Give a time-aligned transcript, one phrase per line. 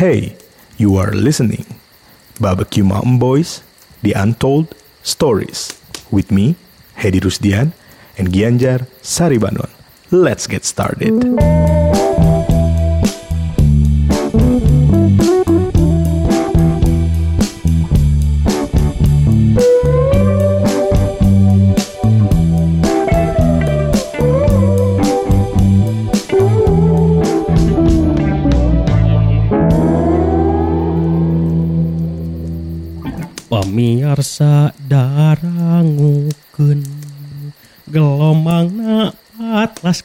[0.00, 0.32] Hey,
[0.78, 1.66] you are listening.
[2.40, 3.60] Barbecue Mountain Boys,
[4.00, 5.76] The Untold Stories.
[6.10, 6.56] With me,
[6.96, 7.74] Hedi Rusdian,
[8.16, 9.68] and Gianjar Saribanon.
[10.10, 11.20] Let's get started.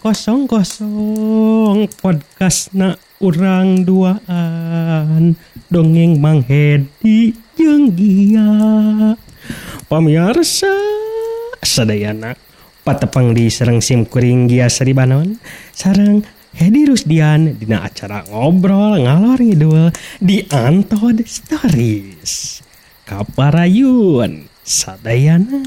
[0.06, 2.94] Kosong kosong podcastna
[3.26, 5.34] urang duaan.
[5.66, 9.18] Dongeng Mang Hedi jeung Gia.
[9.90, 10.70] Pamirsa
[11.66, 12.38] sadayana
[12.86, 15.42] patepang di serang sim kuring Gia Seribanon
[15.74, 16.22] sarang
[16.54, 19.90] Hedi Rusdian dina acara ngobrol ngalor ngidul
[20.22, 22.62] di Antod Stories.
[23.10, 25.66] Kaparayun sadayana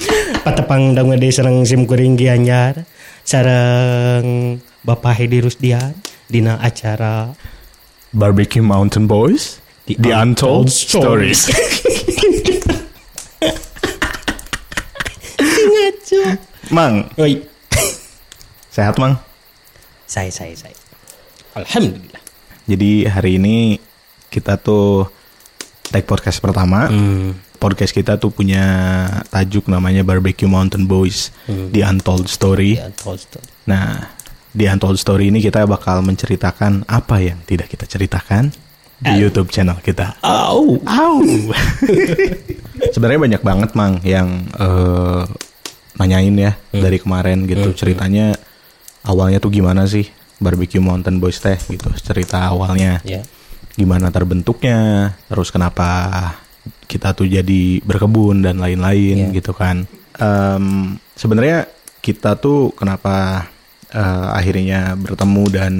[0.44, 2.84] patepang dong di serang sim kuring gianyar
[3.22, 5.94] sarang Bapak Hedi Rusdian
[6.26, 7.30] dina acara
[8.12, 9.56] Barbecue Mountain Boys,
[9.88, 11.48] The The, Untold, Untold Stories.
[15.72, 16.20] ngaco
[16.72, 17.42] Mang, Oi
[18.72, 19.16] sehat Mang?
[20.08, 20.76] saya saya saya
[21.56, 22.20] Alhamdulillah
[22.68, 23.76] Jadi hari ini
[24.30, 25.10] kita tuh
[25.90, 26.88] take podcast pertama.
[26.88, 27.51] hmm.
[27.62, 28.64] Podcast kita tuh punya
[29.30, 31.70] tajuk namanya Barbecue Mountain Boys, Hmm.
[31.70, 32.74] The Untold Story.
[32.82, 34.10] The Untold Story Nah,
[34.50, 38.50] di Untold Story ini kita bakal menceritakan apa yang tidak kita ceritakan
[38.98, 40.18] di YouTube channel kita.
[40.22, 41.22] Au Au.
[42.94, 45.22] Sebenarnya banyak banget mang yang eh,
[45.96, 48.34] nanyain ya dari kemarin gitu ceritanya
[49.06, 50.10] awalnya tuh gimana sih
[50.42, 53.22] Barbecue Mountain Boys teh gitu cerita awalnya ya
[53.72, 55.88] gimana terbentuknya terus kenapa
[56.92, 59.40] kita tuh jadi berkebun dan lain-lain Iya.
[59.40, 59.88] gitu kan.
[60.20, 60.64] Em,
[61.16, 61.64] sebenarnya
[62.04, 63.48] kita tuh kenapa
[63.88, 65.72] eh, akhirnya bertemu dan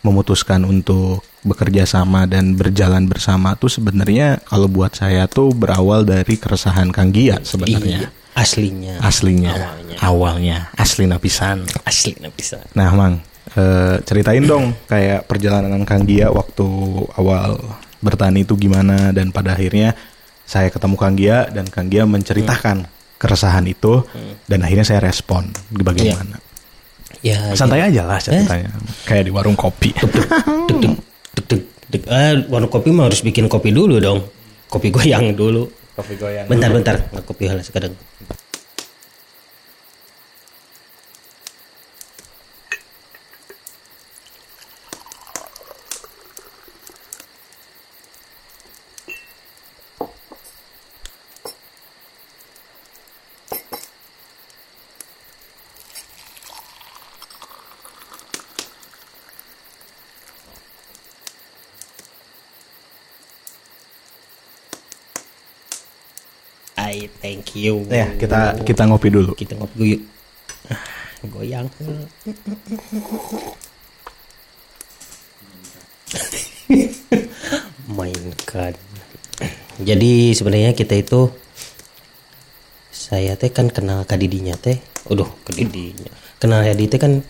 [0.00, 6.36] memutuskan untuk bekerja sama dan berjalan bersama tuh sebenarnya kalau buat saya tuh berawal dari
[6.36, 8.04] keresahan Kang Gia sebenarnya.
[8.04, 8.94] Iya, aslinya.
[9.00, 9.52] Aslinya.
[9.56, 9.96] Awalnya.
[10.00, 10.58] Awalnya.
[10.76, 11.64] Asli napisan.
[11.84, 13.24] Asli bisa Nah, Mang,
[13.56, 16.68] eh, ceritain dong kayak perjalanan Kang Gia waktu
[17.16, 17.56] awal
[18.00, 19.96] bertani itu gimana dan pada akhirnya
[20.44, 22.84] saya ketemu Kang Gia dan Kang Gia menceritakan
[23.16, 24.04] keresahan itu
[24.44, 26.36] dan akhirnya saya respon bagaimana.
[27.24, 28.68] ya Santai aja lah ceritanya.
[29.08, 29.96] Kayak di warung kopi.
[29.96, 30.12] deg
[30.68, 30.92] deg
[31.34, 34.20] deg deg deg ah warung kopi mah harus bikin kopi dulu dong
[34.68, 36.50] kopi goyang dulu kopi goyang.
[36.50, 37.94] bentar bentar nggak kopi halas kadang
[67.54, 69.32] You Ya, kita kita ngopi dulu.
[69.34, 70.02] kita ngopi yuk
[71.24, 71.64] goyang
[77.86, 78.74] mainkan
[79.76, 81.30] jadi sebenarnya kita itu
[82.90, 87.20] saya teh kan kenal kadidinya teh aduh kadidinya kenal Hedi teh kan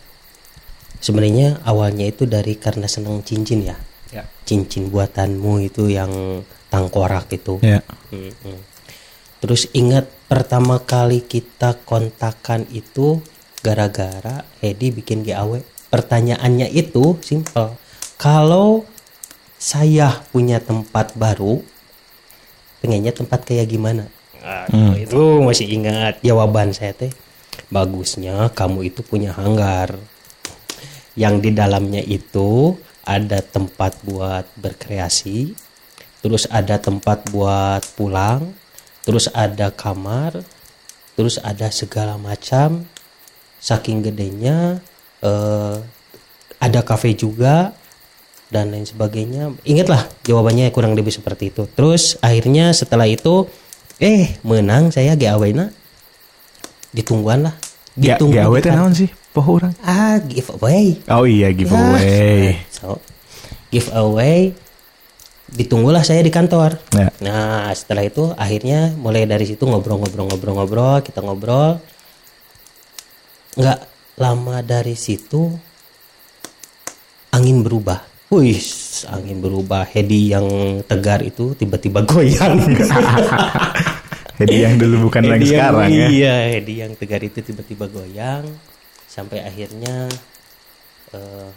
[0.98, 3.76] sebenarnya awalnya itu dari karena senang cincin ya
[4.14, 4.22] Ya.
[4.46, 6.38] cincin buatanmu itu yang
[6.70, 7.82] tangkorak itu Ya.
[8.14, 8.62] Mm-mm.
[9.44, 13.20] Terus ingat pertama kali kita kontakan itu
[13.60, 15.60] gara-gara Hedi bikin GAW.
[15.92, 17.76] Pertanyaannya itu simple.
[18.16, 18.88] Kalau
[19.60, 21.60] saya punya tempat baru,
[22.80, 24.08] pengennya tempat kayak gimana?
[24.40, 27.12] Nah, Itu masih ingat jawaban saya teh.
[27.68, 29.92] Bagusnya kamu itu punya hanggar.
[31.20, 35.52] Yang di dalamnya itu ada tempat buat berkreasi,
[36.24, 38.63] terus ada tempat buat pulang,
[39.04, 40.42] terus ada kamar,
[41.14, 42.88] terus ada segala macam.
[43.64, 44.76] Saking gedenya
[45.24, 45.76] eh,
[46.60, 47.72] ada kafe juga
[48.52, 49.56] dan lain sebagainya.
[49.64, 51.64] Ingatlah jawabannya kurang lebih seperti itu.
[51.72, 53.48] Terus akhirnya setelah itu
[54.02, 55.72] eh menang saya GAW na
[56.92, 57.54] ditungguan lah.
[57.94, 59.10] Ya, Ditunggu gawe teh naon sih?
[59.34, 59.74] Poho urang.
[59.82, 60.98] Ah, giveaway.
[61.10, 62.58] Oh iya giveaway.
[62.70, 63.02] So,
[63.70, 64.54] giveaway
[65.50, 66.80] ditunggulah saya di kantor.
[66.96, 67.08] Ya.
[67.20, 71.78] Nah, setelah itu akhirnya mulai dari situ ngobrol-ngobrol-ngobrol-ngobrol, kita ngobrol.
[73.54, 73.78] Nggak
[74.18, 75.52] lama dari situ
[77.30, 78.02] angin berubah.
[78.32, 78.58] Wih,
[79.10, 79.84] angin berubah.
[79.86, 80.46] Hedi yang
[80.86, 82.58] tegar itu tiba-tiba goyang.
[84.40, 86.06] Jadi yang dulu bukan lagi Hedi yang- sekarang ya.
[86.10, 88.42] Iya, Hedi yang tegar itu tiba-tiba goyang
[89.06, 90.10] sampai akhirnya
[91.14, 91.48] eh,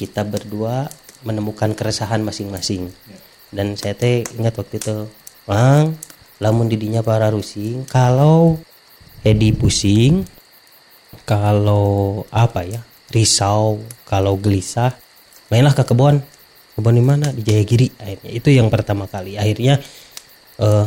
[0.00, 0.88] kita berdua
[1.22, 2.90] menemukan keresahan masing-masing.
[3.52, 5.06] Dan saya teh ingat waktu itu,
[5.44, 5.98] Bang,
[6.38, 8.58] lamun didinya para rusing, kalau
[9.22, 10.26] Hedi pusing,
[11.22, 12.82] kalau apa ya,
[13.14, 13.78] risau,
[14.08, 14.96] kalau gelisah,
[15.52, 16.18] mainlah ke kebun.
[16.74, 17.30] Kebun di mana?
[17.30, 17.92] Di Jayagiri.
[18.00, 19.36] Akhirnya itu yang pertama kali.
[19.36, 19.78] Akhirnya
[20.58, 20.86] eh,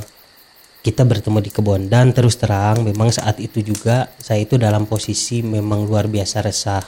[0.85, 5.41] kita bertemu di kebun dan terus terang memang saat itu juga saya itu dalam posisi
[5.41, 6.85] memang luar biasa resah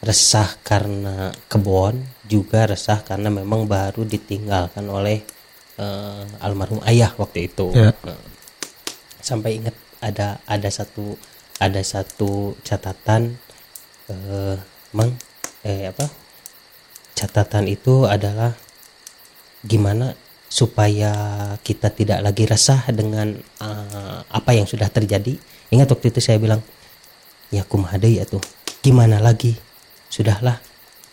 [0.00, 5.20] resah karena kebun juga resah karena memang baru ditinggalkan oleh
[5.76, 7.92] eh, almarhum ayah waktu itu Ya.
[8.04, 8.20] Nah,
[9.20, 11.12] sampai ingat ada ada satu
[11.60, 13.36] ada satu catatan
[14.08, 14.56] eh
[14.96, 15.12] mang
[15.60, 16.08] eh apa
[17.12, 18.56] catatan itu adalah
[19.60, 20.16] gimana
[20.50, 21.12] supaya
[21.62, 25.36] kita tidak lagi resah dengan eh, apa yang sudah terjadi.
[25.70, 26.58] Ingat waktu itu saya bilang,
[27.54, 28.42] ya kumaha deui atuh.
[28.82, 29.54] Gimana lagi?
[30.10, 30.58] Sudahlah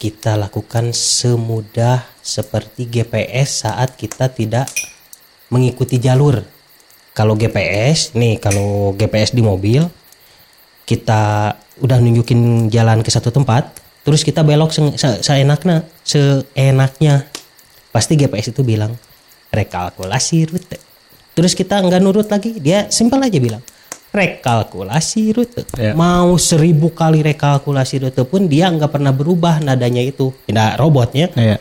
[0.01, 4.65] kita lakukan semudah seperti GPS saat kita tidak
[5.53, 6.41] mengikuti jalur.
[7.13, 9.85] Kalau GPS, nih kalau GPS di mobil,
[10.89, 13.69] kita udah nunjukin jalan ke satu tempat,
[14.01, 17.29] terus kita belok se- se- seenaknya, seenaknya.
[17.93, 18.97] Pasti GPS itu bilang
[19.53, 20.77] rekalkulasi rute.
[21.37, 23.61] Terus kita nggak nurut lagi, dia simpel aja bilang
[24.17, 25.61] rekalkulasi rute.
[25.77, 25.93] Ya.
[25.93, 31.29] Mau seribu kali rekalkulasi rute pun dia nggak pernah berubah nadanya itu, tidak robotnya.
[31.37, 31.57] Iya.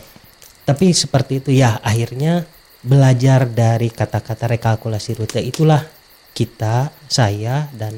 [0.65, 2.49] Tapi seperti itu ya akhirnya
[2.81, 5.85] belajar dari kata-kata rekalkulasi rute itulah
[6.33, 7.95] kita, saya dan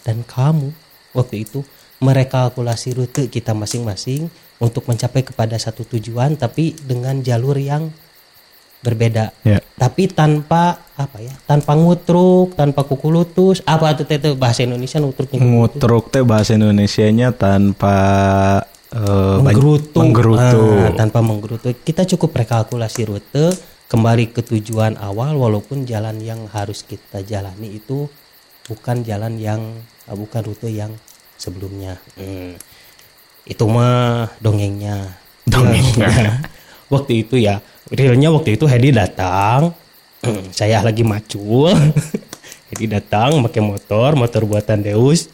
[0.00, 0.72] dan kamu
[1.12, 1.60] waktu itu
[2.00, 7.92] merekalkulasi rute kita masing-masing untuk mencapai kepada satu tujuan tapi dengan jalur yang
[8.80, 9.32] berbeda.
[9.44, 9.60] Ya.
[9.76, 11.32] Tapi tanpa apa ya?
[11.44, 13.60] Tanpa ngutruk, tanpa kuku lutus.
[13.64, 17.96] Apa itu teh bahasa Indonesia nutruk Ngutruk teh bahasa Indonesianya tanpa
[18.90, 20.60] banyak- menggerutu, menggerutu.
[20.84, 21.72] Ah, tanpa menggerutu.
[21.76, 23.54] Kita cukup rekalkulasi rute,
[23.86, 28.08] kembali ke tujuan awal, walaupun jalan yang harus kita jalani itu
[28.66, 29.60] bukan jalan yang
[30.10, 30.90] ah, bukan rute yang
[31.38, 32.00] sebelumnya.
[32.18, 32.56] Hmm.
[33.44, 35.16] Itu mah dongengnya.
[35.48, 36.42] Dongengnya.
[36.92, 39.74] waktu itu ya, realnya waktu itu Hedi datang,
[40.20, 41.72] Hmm, saya lagi macul.
[42.68, 45.32] Hedi datang pakai motor, motor buatan Deus.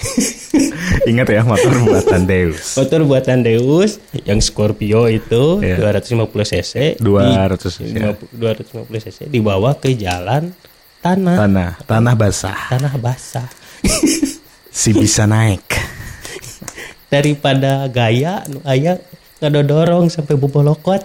[1.10, 2.74] Ingat ya motor buatan Deus.
[2.74, 5.92] Motor buatan Deus yang Scorpio itu Iya.
[5.94, 8.16] 250 cc 200 di, ya.
[8.56, 10.50] 250 cc dibawa ke jalan
[10.98, 12.58] tanah Tanah, tanah basah.
[12.72, 13.46] tanah basah
[14.72, 15.62] Si bisa naik.
[17.06, 18.96] daripada gaya nu aya
[19.38, 21.04] dorong sampai bobolokot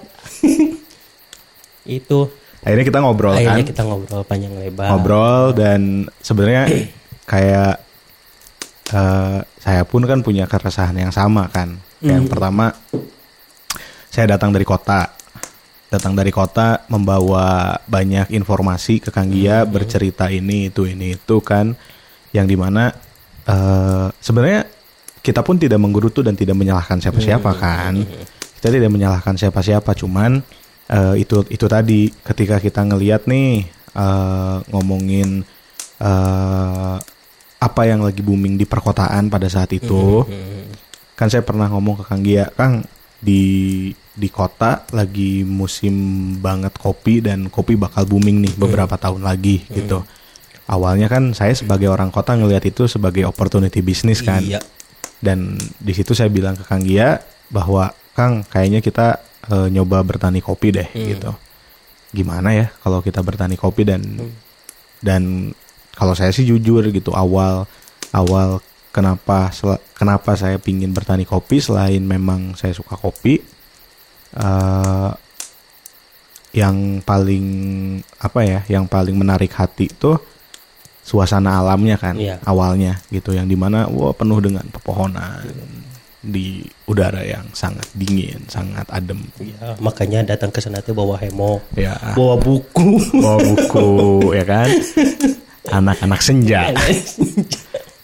[1.88, 2.28] itu
[2.68, 3.72] Akhirnya kita ngobrol akhirnya kan.
[3.72, 6.68] kita ngobrol panjang lebar Ngobrol dan sebenarnya
[7.24, 7.76] kayak
[8.92, 11.80] eh, saya pun kan punya keresahan yang sama kan.
[12.04, 12.76] Yang pertama
[14.12, 15.16] saya datang dari kota.
[15.88, 21.72] Datang dari kota membawa banyak informasi ke Kang Gia bercerita ini itu ini itu kan
[22.36, 22.92] yang di mana
[23.48, 24.68] eh, sebenarnya
[25.24, 28.04] kita pun tidak menggerutu dan tidak menyalahkan siapa-siapa kan.
[28.60, 30.44] Kita tidak menyalahkan siapa-siapa cuman
[30.92, 35.44] eh, itu itu tadi ketika kita ngelihat nih eh, ngomongin
[36.00, 36.98] eh,
[37.58, 40.22] apa yang lagi booming di perkotaan pada saat itu
[41.18, 42.86] kan saya pernah ngomong ke Kang Gia Kang
[43.18, 45.94] di di kota lagi musim
[46.42, 50.02] banget kopi dan kopi bakal booming nih beberapa tahun lagi gitu.
[50.68, 54.42] Awalnya kan saya sebagai orang kota ngelihat itu sebagai opportunity bisnis kan.
[54.42, 54.60] Iya.
[55.22, 57.22] Dan di situ saya bilang ke Kang Gia
[57.54, 61.32] bahwa Kang kayaknya kita eh, nyoba bertani kopi deh gitu.
[62.10, 64.02] Gimana ya kalau kita bertani kopi dan
[64.98, 65.52] dan
[65.94, 67.66] kalau saya sih jujur gitu awal
[68.10, 68.58] awal
[68.90, 73.38] kenapa sel- kenapa saya pingin bertani kopi selain memang saya suka kopi
[74.34, 75.12] eh
[76.56, 77.46] yang paling
[78.18, 80.18] apa ya yang paling menarik hati tuh
[81.04, 82.42] suasana alamnya kan Iya.
[82.44, 85.44] awalnya gitu yang di mana wah penuh dengan pepohonan
[86.28, 86.60] di
[86.92, 89.24] udara yang sangat dingin sangat adem.
[89.40, 93.00] Ya, makanya datang ke sana tuh bawa hemo ya bawa buku.
[93.16, 93.88] Bawa buku
[94.36, 94.70] ya kan?
[95.72, 96.76] Anak-anak senja.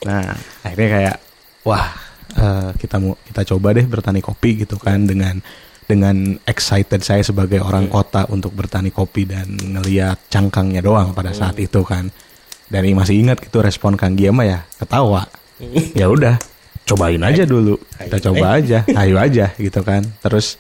[0.08, 1.18] Nah akhirnya kayak
[1.68, 1.88] wah
[2.40, 5.44] eh, kita mau kita coba deh bertani kopi gitu kan dengan
[5.84, 11.60] dengan excited saya sebagai orang kota untuk bertani kopi dan ngelihat cangkangnya doang pada saat
[11.60, 12.08] itu kan.
[12.72, 15.28] Dan masih ingat gitu respon Kang Gia mah ya ketawa.
[15.94, 16.40] Ya udah
[16.84, 17.80] cobain aja dulu.
[17.96, 18.84] Kita coba aja.
[18.96, 20.04] Ayo aja gitu kan.
[20.20, 20.60] Terus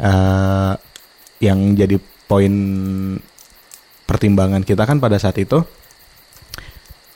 [0.00, 0.72] eh,
[1.44, 1.96] yang jadi
[2.28, 2.54] poin
[4.04, 5.60] pertimbangan kita kan pada saat itu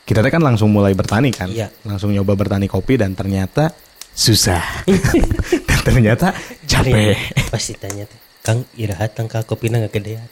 [0.03, 1.71] kita kan langsung mulai bertani kan, Iya.
[1.87, 3.71] langsung nyoba bertani kopi dan ternyata
[4.13, 4.85] susah.
[5.69, 6.35] Dan ternyata
[6.69, 7.17] capek.
[7.49, 8.05] pasti tanya
[8.43, 10.27] kang irahat tangka kopi nggak gedean?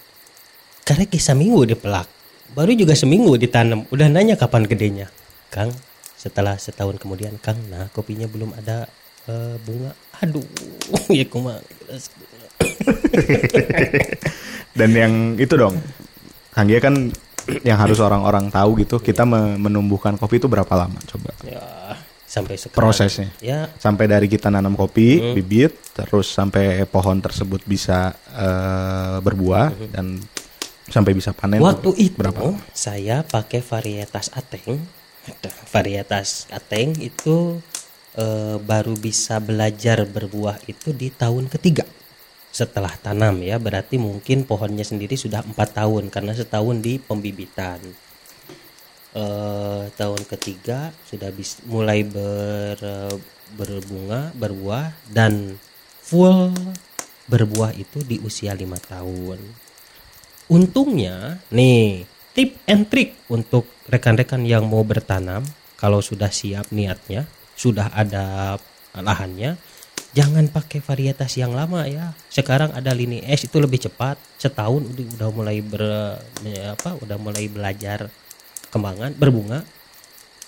[0.84, 2.10] Karena kisah minggu dipelak.
[2.50, 3.86] Baru juga seminggu ditanam.
[3.94, 5.06] Udah nanya kapan gedenya.
[5.54, 5.70] Kang
[6.20, 8.84] setelah setahun kemudian kang nah kopinya belum ada
[9.24, 10.44] eh, bunga aduh
[11.18, 11.56] ya kuma
[14.70, 15.80] Dan yang itu dong,
[16.52, 17.08] Kang Gia kan
[17.64, 22.54] yang harus orang-orang tahu gitu, kita me- menumbuhkan kopi itu berapa lama coba ya sampai
[22.54, 23.28] sekarang prosesnya?
[23.42, 30.22] ya Sampai dari kita nanam kopi, bibit, terus sampai pohon tersebut bisa eh, berbuah dan
[30.86, 31.58] sampai bisa panen.
[31.58, 32.54] Waktu itu berapa?
[32.70, 34.78] saya pakai varietas ateng.
[35.70, 37.60] Varietas ateng itu
[38.18, 41.86] eh, baru bisa belajar berbuah itu di tahun ketiga.
[42.50, 47.78] Setelah tanam ya berarti mungkin pohonnya sendiri sudah empat tahun karena setahun di pembibitan.
[49.10, 52.78] Eh, tahun ketiga sudah bis, mulai ber,
[53.58, 55.58] berbunga berbuah dan
[55.98, 56.54] full
[57.30, 59.38] berbuah itu di usia lima tahun.
[60.50, 62.02] Untungnya, nih
[62.34, 65.42] tip and trick untuk rekan-rekan yang mau bertanam,
[65.74, 68.56] kalau sudah siap niatnya, sudah ada
[68.94, 69.58] lahannya,
[70.14, 72.14] jangan pakai varietas yang lama ya.
[72.30, 74.84] Sekarang ada lini S itu lebih cepat, setahun
[75.16, 75.82] udah, mulai ber
[76.70, 78.10] apa, udah mulai belajar
[78.70, 79.66] kembangan berbunga,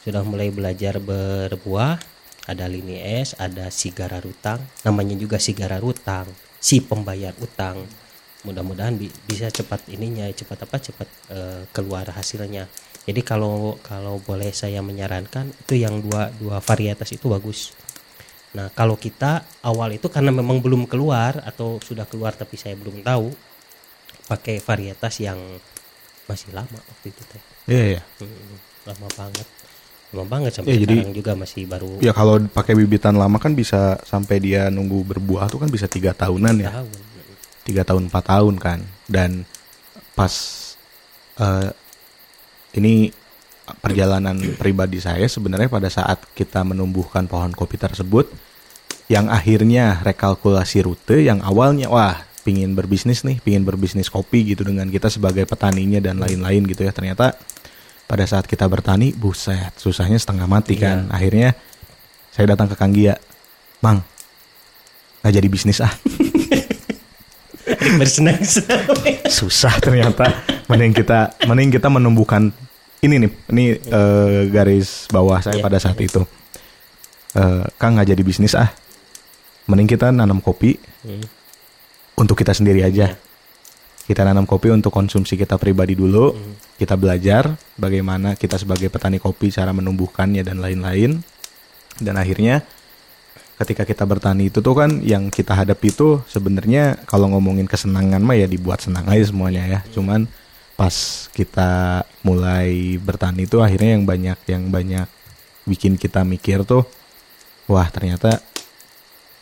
[0.06, 1.98] sudah mulai belajar berbuah,
[2.46, 6.26] ada lini S, ada sigara rutang, namanya juga sigara rutang,
[6.62, 7.82] si pembayar utang
[8.42, 12.66] mudah-mudahan bi- bisa cepat ininya cepat apa cepat eh, keluar hasilnya.
[13.02, 17.74] Jadi kalau kalau boleh saya menyarankan itu yang dua dua varietas itu bagus.
[18.54, 23.02] Nah kalau kita awal itu karena memang belum keluar atau sudah keluar tapi saya belum
[23.02, 23.30] tahu
[24.28, 25.38] pakai varietas yang
[26.30, 27.42] masih lama waktu itu teh.
[27.66, 28.02] Iya, iya.
[28.22, 28.54] Hmm,
[28.86, 29.46] lama banget.
[30.12, 33.56] Lama banget sampai Ya, jadi- sekarang juga masih baru Ya kalau pakai bibitan lama kan
[33.56, 36.70] bisa sampai dia nunggu berbuah tuh kan bisa tiga tahunan ya.
[36.70, 37.00] tahun
[37.62, 38.80] tiga tahun empat tahun kan.
[39.06, 39.46] Dan
[40.12, 40.32] pas
[41.40, 41.70] eh,
[42.78, 43.10] ini
[43.78, 48.28] perjalanan pribadi saya sebenarnya pada saat kita menumbuhkan pohon kopi tersebut
[49.06, 54.90] yang akhirnya rekalkulasi rute yang awalnya wah pingin berbisnis nih pingin berbisnis kopi gitu dengan
[54.90, 56.92] kita sebagai petaninya dan lain-lain gitu ya.
[56.92, 57.38] Ternyata
[58.06, 61.08] pada saat kita bertani buset susahnya setengah mati kan.
[61.08, 61.54] Akhirnya
[62.32, 63.16] saya datang ke Kang Gia
[63.82, 64.00] Mang
[65.22, 65.92] nggak jadi bisnis ah
[69.28, 70.26] susah ternyata.
[70.66, 72.50] Mending kita mending kita menumbuhkan
[73.00, 73.30] ini nih.
[73.50, 75.64] Ini eh, garis bawah saya Iya.
[75.64, 76.22] pada saat itu.
[77.32, 78.70] Eh, kang nggak jadi bisnis ah.
[79.66, 81.22] Mending kita nanam kopi Hmm.
[82.14, 83.14] untuk kita sendiri aja.
[84.02, 86.34] Kita nanam kopi untuk konsumsi kita pribadi dulu.
[86.74, 91.22] Kita belajar bagaimana kita sebagai petani kopi cara menumbuhkannya dan lain-lain.
[92.02, 92.66] Dan akhirnya
[93.62, 98.34] ketika kita bertani itu tuh kan yang kita hadapi itu sebenarnya kalau ngomongin kesenangan mah
[98.34, 99.80] ya dibuat senang aja semuanya ya.
[99.94, 100.26] Cuman
[100.74, 105.06] pas kita mulai bertani itu akhirnya yang banyak yang banyak
[105.62, 106.82] bikin kita mikir tuh
[107.70, 108.42] wah ternyata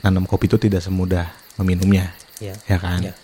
[0.04, 2.12] nanam kopi itu tidak semudah meminumnya
[2.42, 3.00] ya ya kan?
[3.00, 3.14] Ya.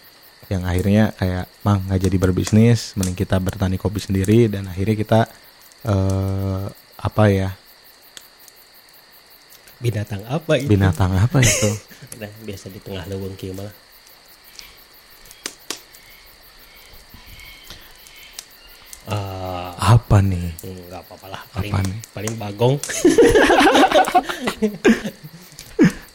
[0.47, 4.49] yang akhirnya kayak mang nggak jadi berbisnis mending kita bertani kopi sendiri.
[4.49, 5.21] Dan akhirnya kita
[5.85, 7.53] eh apa ya
[9.77, 11.71] binatang apa itu binatang apa itu
[12.17, 13.69] Nah, biasa di tengah leuweung kieu mah.
[19.07, 21.43] Ah, apa nih enggak apa-apa lah.
[21.55, 21.99] Paling Apa nih?
[22.11, 22.75] paling bagong.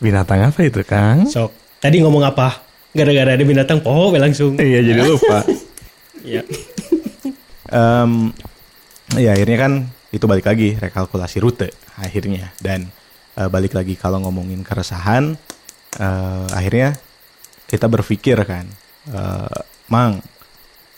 [0.03, 1.53] binatang apa itu kang Sok.
[1.79, 2.59] Tadi ngomong apa?
[2.91, 4.59] Gara-gara ada binatang poho langsung.
[4.59, 5.45] iya jadi lupa
[6.21, 6.43] Iya.
[7.71, 8.29] Em,
[9.15, 9.73] ya akhirnya kan
[10.11, 12.91] itu balik lagi rekalkulasi rute akhirnya dan
[13.37, 15.35] eh, balik lagi kalau ngomongin keresahan
[15.99, 16.97] eh, akhirnya
[17.67, 18.65] kita berpikir kan
[19.11, 19.57] eh,
[19.87, 20.19] mang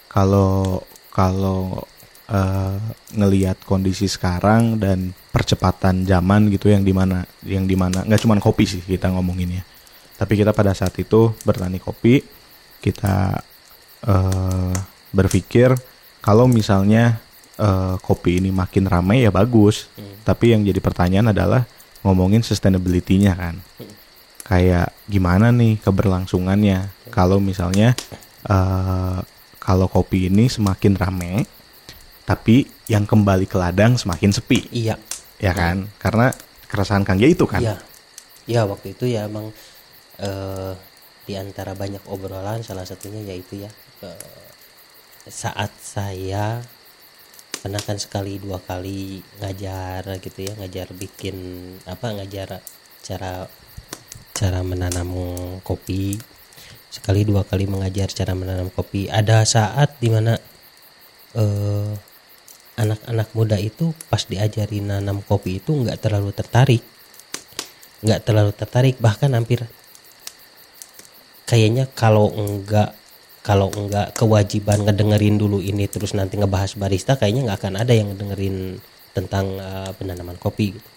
[0.09, 0.81] kalau
[1.13, 1.85] kalau
[2.29, 2.77] eh,
[3.13, 8.37] ngelihat kondisi sekarang dan percepatan zaman gitu yang di mana yang di mana nggak cuma
[8.37, 9.65] kopi sih kita ngomonginnya
[10.17, 12.21] tapi kita pada saat itu bertani kopi
[12.81, 13.41] kita
[14.05, 14.75] eh,
[15.13, 15.73] berpikir
[16.21, 17.17] kalau misalnya
[17.57, 19.89] eh, kopi ini makin ramai ya bagus
[20.23, 21.65] tapi yang jadi pertanyaan adalah
[22.03, 23.55] ngomongin sustainability-nya kan.
[24.43, 26.91] Kayak gimana nih keberlangsungannya?
[27.09, 27.95] Kalau misalnya
[28.47, 29.19] eh,
[29.63, 31.47] kalau kopi ini semakin rame
[32.23, 34.67] tapi yang kembali ke ladang semakin sepi.
[34.71, 34.95] Iya.
[35.39, 35.91] ya kan?
[35.99, 36.31] Karena
[36.71, 37.59] keresahan Kang itu kan?
[37.59, 37.75] Iya.
[38.43, 39.55] Ya waktu itu ya emang
[40.19, 40.75] eh
[41.23, 43.71] di antara banyak obrolan salah satunya yaitu ya
[44.03, 44.43] eh,
[45.31, 46.59] saat saya
[47.63, 51.35] pernah kan sekali dua kali ngajar gitu ya ngajar bikin
[51.87, 52.59] apa ngajar
[52.99, 53.47] cara
[54.35, 55.09] cara menanam
[55.63, 56.19] kopi.
[56.91, 59.07] Sekali dua kali mengajar cara menanam kopi.
[59.07, 60.35] Ada saat di mana
[61.39, 61.93] eh,
[62.75, 66.83] anak-anak muda itu pas diajari nanam kopi itu nggak terlalu tertarik.
[68.03, 69.63] Nggak terlalu tertarik bahkan hampir
[71.47, 72.91] kayaknya kalau enggak
[73.43, 78.07] kalau enggak kewajiban ngedengerin dulu ini terus nanti ngebahas barista kayaknya nggak akan ada yang
[78.15, 78.79] ngedengerin
[79.11, 80.89] tentang uh, penanaman kopi gitu.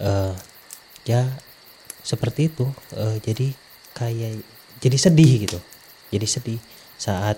[0.00, 0.32] Uh,
[1.04, 1.28] ya
[2.00, 2.64] seperti itu.
[2.96, 3.52] Uh, jadi
[3.92, 4.40] kayak
[4.80, 5.60] jadi sedih gitu.
[6.08, 6.60] Jadi sedih
[6.96, 7.36] saat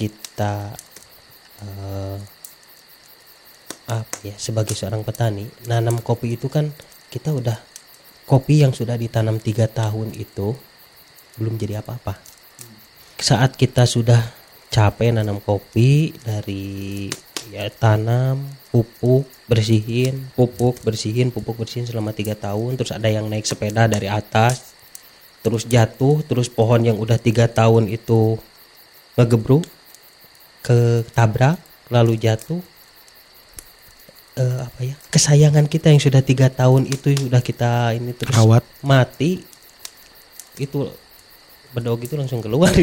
[0.00, 0.72] kita
[1.60, 2.16] uh,
[3.92, 6.72] apa ya sebagai seorang petani nanam kopi itu kan
[7.12, 7.58] kita udah
[8.24, 10.54] kopi yang sudah ditanam tiga tahun itu
[11.36, 12.29] belum jadi apa-apa
[13.20, 14.20] saat kita sudah
[14.72, 17.08] capek nanam kopi dari
[17.52, 23.44] ya tanam pupuk bersihin pupuk bersihin pupuk bersihin selama tiga tahun terus ada yang naik
[23.44, 24.72] sepeda dari atas
[25.44, 28.38] terus jatuh terus pohon yang udah tiga tahun itu
[29.18, 29.66] ngegebruk
[30.62, 31.58] ke tabrak
[31.90, 32.62] lalu jatuh
[34.38, 38.62] eh, apa ya kesayangan kita yang sudah tiga tahun itu sudah kita ini terus Rawat.
[38.86, 39.42] mati
[40.60, 40.88] itu
[41.70, 42.70] bedog itu langsung keluar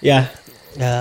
[0.00, 0.28] ya,
[0.76, 0.94] ya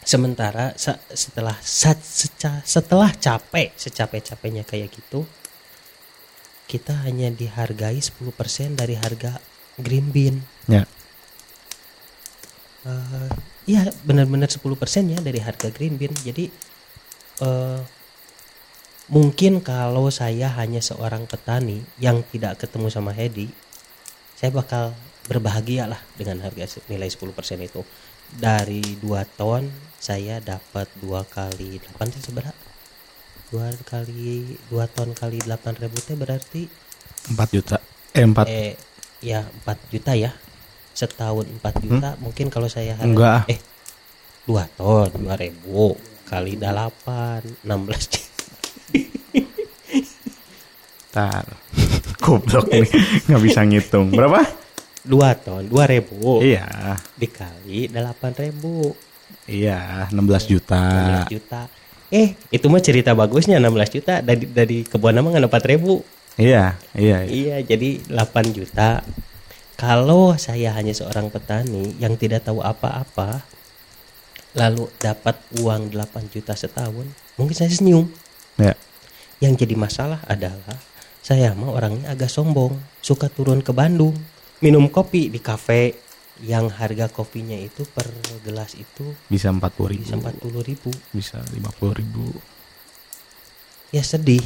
[0.00, 5.26] sementara sa- setelah sa- seca- setelah capek secapek-capeknya kayak gitu
[6.66, 9.38] kita hanya dihargai 10% dari harga
[9.78, 10.82] green bean Ya.
[12.82, 13.30] Eh,
[13.66, 16.14] Iya benar-benar 10% ya dari harga green bean.
[16.14, 16.46] Jadi
[17.42, 17.80] eh,
[19.10, 23.50] mungkin kalau saya hanya seorang petani yang tidak ketemu sama Hedi,
[24.36, 24.92] saya bakal
[25.26, 27.24] berbahagia lah dengan harga nilai 10%
[27.64, 27.82] itu.
[28.26, 29.64] Dari 2 ton
[29.96, 32.54] saya dapat dua kali 8 itu seberapa?
[33.48, 36.68] Dua kali 2 ton kali 8 ribu teh berarti
[37.32, 37.80] 4 juta.
[38.12, 38.44] Eh 4.
[38.46, 38.76] eh
[39.24, 40.30] ya 4 juta ya
[40.96, 43.52] setahun 4 juta mungkin kalau saya hari Enggak ah.
[43.52, 43.60] eh
[44.48, 48.26] 2 ton 2000 kali 8 16
[51.16, 51.48] Tar.
[52.20, 52.86] Goblok nih.
[53.28, 54.08] Nggak bisa ngitung.
[54.10, 54.42] Berapa?
[55.06, 56.66] 2 ton 2000 Iya.
[57.14, 58.50] dikali 8000
[59.46, 60.82] Iya, 16 juta.
[60.82, 61.62] 16 juta
[62.06, 67.24] eh itu mah cerita bagusnya 16 juta dari dari kebun nama nggak 4000 Iya, iya.
[67.24, 67.32] iya.
[67.32, 69.00] Iya, jadi 8 juta.
[69.76, 73.40] Kalau saya hanya seorang petani yang tidak tahu apa-apa,
[74.52, 77.08] lalu dapat uang 8 juta setahun,
[77.40, 78.04] mungkin saya senyum.
[78.60, 78.76] Ya.
[79.40, 80.76] Yang jadi masalah adalah
[81.26, 84.14] saya mah orangnya agak sombong, suka turun ke Bandung,
[84.62, 85.98] minum kopi di kafe
[86.38, 88.06] yang harga kopinya itu per
[88.46, 90.04] gelas itu Bisa 40 ribu.
[90.06, 90.90] bisa 40 ribu.
[91.10, 92.24] Bisa 50 ribu.
[93.90, 94.44] Ya sedih,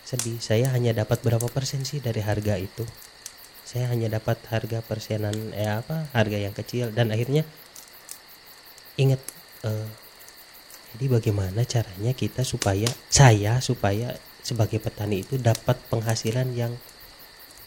[0.00, 0.40] sedih.
[0.40, 2.88] Saya hanya dapat berapa persen sih dari harga itu?
[3.68, 6.08] Saya hanya dapat harga persenan, eh apa?
[6.16, 7.44] Harga yang kecil dan akhirnya
[8.96, 9.20] ingat.
[9.66, 9.88] eh,
[10.94, 14.14] jadi bagaimana caranya kita supaya saya supaya
[14.48, 16.72] sebagai petani itu dapat penghasilan yang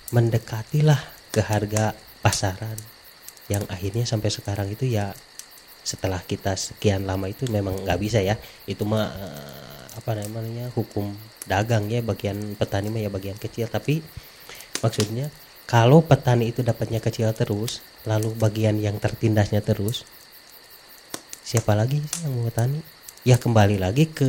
[0.10, 0.98] mendekatilah
[1.30, 1.94] ke harga
[2.26, 2.76] pasaran
[3.46, 5.14] yang akhirnya sampai sekarang itu ya
[5.82, 8.38] setelah kita sekian lama itu memang nggak bisa ya.
[8.66, 11.14] Itu mah eh, apa namanya hukum
[11.46, 13.70] dagang ya bagian petani mah ya bagian kecil.
[13.70, 14.02] Tapi
[14.82, 15.30] maksudnya
[15.70, 20.08] kalau petani itu dapatnya kecil terus lalu bagian yang tertindasnya terus
[21.46, 22.80] siapa lagi sih yang mau petani?
[23.22, 24.26] Ya kembali lagi ke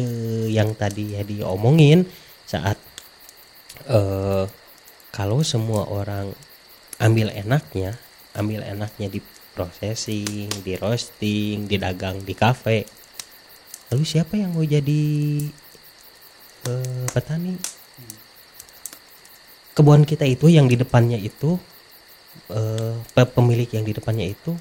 [0.52, 2.04] yang tadi ya diomongin
[2.52, 2.76] saat
[3.88, 4.44] eh
[5.12, 6.36] kalau semua orang
[7.00, 7.96] ambil enaknya
[8.36, 9.20] ambil enaknya di
[9.56, 12.84] processing di roasting di dagang di kafe
[13.92, 15.04] lalu siapa yang mau jadi
[16.68, 17.56] eh, petani?
[19.72, 21.56] Kebun kita itu yang di depannya itu
[23.16, 24.52] pe- pemilik yang di depannya itu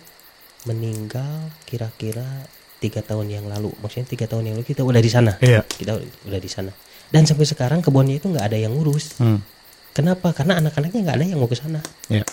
[0.63, 2.47] meninggal kira-kira
[2.80, 3.75] tiga tahun yang lalu.
[3.84, 5.36] Maksudnya tiga tahun yang lalu kita udah di sana.
[5.43, 5.67] Iya.
[5.67, 6.71] kita udah di sana
[7.12, 9.43] dan sampai sekarang kebunnya itu nggak ada yang ngurus Hmm.
[9.91, 12.24] kenapa karena anak-anaknya nggak ada yang mau ke sana Ya.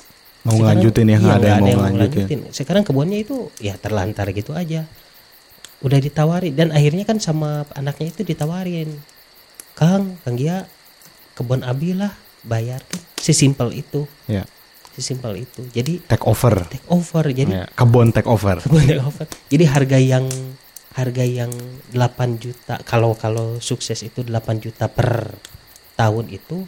[0.41, 2.39] Mau sekarang- ngelanjutin ya, iya, nggak ada yang mau mau ngelanjutin.
[2.49, 4.87] Sekarang kebunnya itu ya terlantar gitu aja.
[5.79, 9.03] Udah ditawari dan akhirnya kan sama anaknya itu ditawarin,
[9.75, 10.63] Kang, Kang Gia,
[11.35, 12.87] kebun Abi lah, bayar.
[13.17, 14.47] Sesimpel itu, Ya.
[14.91, 15.67] sesimpel itu.
[15.69, 16.55] Jadi Take over.
[16.67, 17.25] take over.
[17.27, 17.67] Jadi Ya.
[17.69, 18.59] Kebun take over.
[18.59, 19.27] kebun take over.
[19.49, 20.25] Jadi harga yang
[20.97, 21.53] harga yang
[21.93, 25.37] 8 juta kalau kalau sukses itu 8 juta per
[25.95, 26.65] tahun itu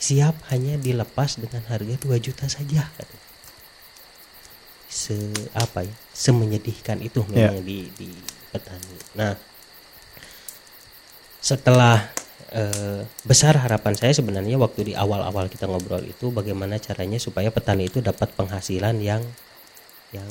[0.00, 2.88] siap hanya dilepas dengan harga 2 juta saja.
[4.90, 5.14] Se
[5.54, 5.94] apa ya?
[6.10, 7.50] Semenyedihkan itu Ya.
[7.52, 8.10] memang di di
[8.50, 8.96] petani.
[9.14, 9.34] Nah,
[11.40, 12.10] setelah
[12.50, 17.86] eh, besar harapan saya sebenarnya waktu di awal-awal kita ngobrol itu bagaimana caranya supaya petani
[17.86, 19.22] itu dapat penghasilan yang
[20.10, 20.26] yang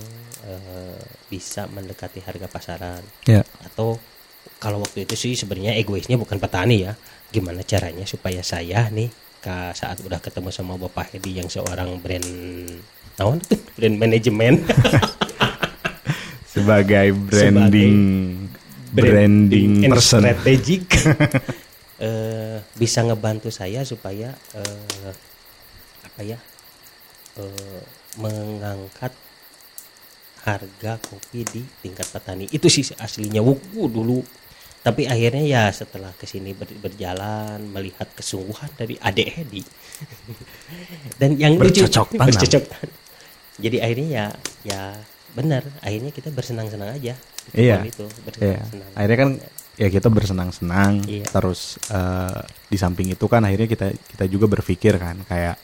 [0.47, 3.03] eh, bisa mendekati harga pasaran.
[3.27, 3.43] Ya.
[3.65, 3.99] atau
[4.59, 6.93] kalau waktu itu sih sebenarnya egoisnya bukan petani ya.
[7.29, 12.27] Gimana caranya supaya saya nih ka saat udah ketemu sama Bapak Hedi yang seorang brand
[13.15, 14.63] naon tuh brand manajemen
[16.53, 17.95] Sebagai branding
[18.91, 20.23] branding and person.
[20.25, 20.83] strategic.
[21.99, 25.11] Eh, bisa ngebantu saya supaya eh,
[25.99, 26.39] apa ya
[27.35, 27.83] eh,
[28.15, 29.11] mengangkat
[30.41, 34.19] harga kopi di tingkat petani itu sih aslinya wuku dulu
[34.79, 39.63] tapi akhirnya ya setelah ke sini ber- berjalan melihat kesungguhan dari adek Hedi
[41.19, 42.27] dan yang lucu Bercocok tanam.
[42.27, 42.91] bercocok tanam.
[43.57, 44.25] jadi akhirnya ya
[44.63, 44.81] ya
[45.29, 47.13] benar akhirnya kita bersenang-senang aja
[47.49, 47.83] di Iya.
[47.83, 48.23] itu Iya.
[48.23, 49.29] bersenang-senang Akhirnya kan
[49.75, 50.93] ya kita bersenang-senang.
[51.03, 51.25] Iya.
[51.25, 55.55] Terus eh, di samping itu kan akhirnya kita kita juga berpikir kan kayak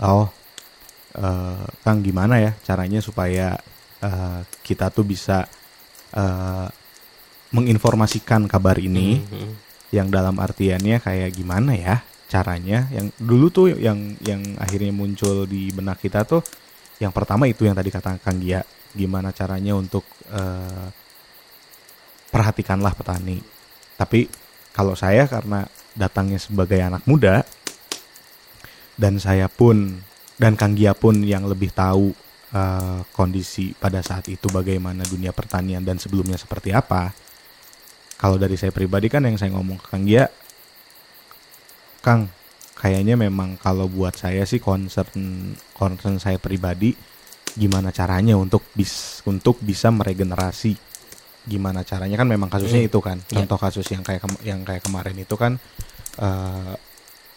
[0.00, 0.28] oh
[1.14, 3.56] eh, Kang gimana ya caranya supaya
[4.00, 5.44] eh, kita tuh bisa
[6.10, 6.68] eh,
[7.50, 9.50] menginformasikan kabar ini Mhm.
[9.90, 11.96] yang dalam artiannya kayak gimana ya
[12.30, 16.42] caranya yang dulu tuh yang yang akhirnya muncul di benak kita tuh
[17.02, 18.62] yang pertama itu yang tadi kata Kang Gia
[18.94, 20.88] gimana caranya untuk eh,
[22.30, 23.42] perhatikanlah petani
[23.98, 24.30] tapi
[24.70, 27.42] kalau saya karena datangnya sebagai anak muda
[28.94, 29.98] dan saya pun
[30.38, 32.14] dan Kang Gia pun yang lebih tahu
[32.50, 37.10] eh, kondisi pada saat itu bagaimana dunia pertanian dan sebelumnya seperti apa.
[38.20, 40.28] Kalau dari saya pribadi kan yang saya ngomong ke Kang Gia,
[42.00, 42.28] Kang,
[42.76, 46.92] kayaknya memang kalau buat saya sih concern concern saya pribadi
[47.50, 50.76] gimana caranya untuk bis untuk bisa meregenerasi.
[51.48, 52.20] Gimana caranya?
[52.20, 52.90] Kan memang kasusnya Hmm.
[52.92, 53.18] itu kan.
[53.28, 53.44] Iya.
[53.44, 55.56] contoh kasus yang kayak yang kayak kemarin itu kan
[56.20, 56.74] eh,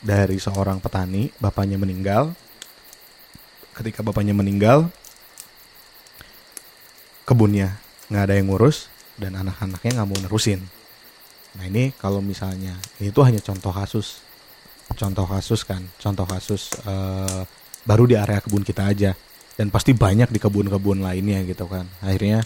[0.03, 2.35] dari seorang petani bapaknya meninggal.
[3.73, 4.91] Ketika bapaknya meninggal
[7.23, 7.79] kebunnya
[8.11, 10.61] nggak ada yang ngurus dan anak-anaknya nggak mau nerusin.
[11.57, 14.21] Nah ini kalau misalnya ini tuh hanya contoh kasus,
[14.97, 17.41] contoh kasus kan, contoh kasus eh,
[17.85, 19.11] baru di area kebun kita aja
[19.53, 21.85] dan pasti banyak di kebun-kebun lainnya gitu kan.
[22.01, 22.41] Akhirnya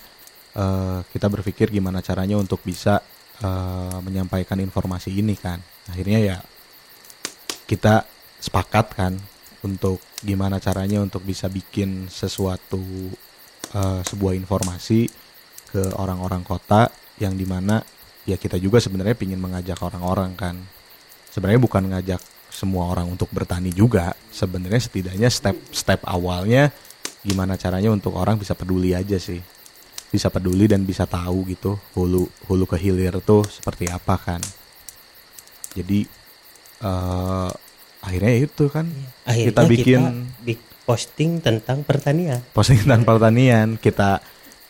[0.56, 3.00] eh, kita berpikir gimana caranya untuk bisa
[3.42, 5.58] eh, menyampaikan informasi ini kan.
[5.88, 6.38] Akhirnya ya
[7.68, 8.04] kita
[8.38, 9.14] sepakat kan
[9.66, 12.80] untuk gimana caranya untuk bisa bikin sesuatu
[13.74, 15.10] eh, sebuah informasi
[15.68, 16.88] ke orang-orang kota
[17.20, 17.82] yang di mana
[18.28, 20.56] ya kita juga sebenarnya ingin mengajak orang-orang kan.
[21.32, 24.16] Sebenarnya bukan ngajak semua orang untuk bertani juga.
[24.32, 26.72] Sebenarnya setidaknya step-step awalnya
[27.24, 29.40] gimana caranya untuk orang bisa peduli aja sih.
[30.08, 34.42] Bisa peduli dan bisa tahu gitu hulu hulu ke hilir tuh seperti apa kan.
[35.76, 36.08] Jadi
[36.82, 37.52] eh
[38.02, 38.88] akhirnya itu kan.
[39.28, 40.00] Akhirnya kita bikin
[40.42, 42.40] bi- posting tentang pertanian.
[42.50, 44.24] Postingan pertanian kita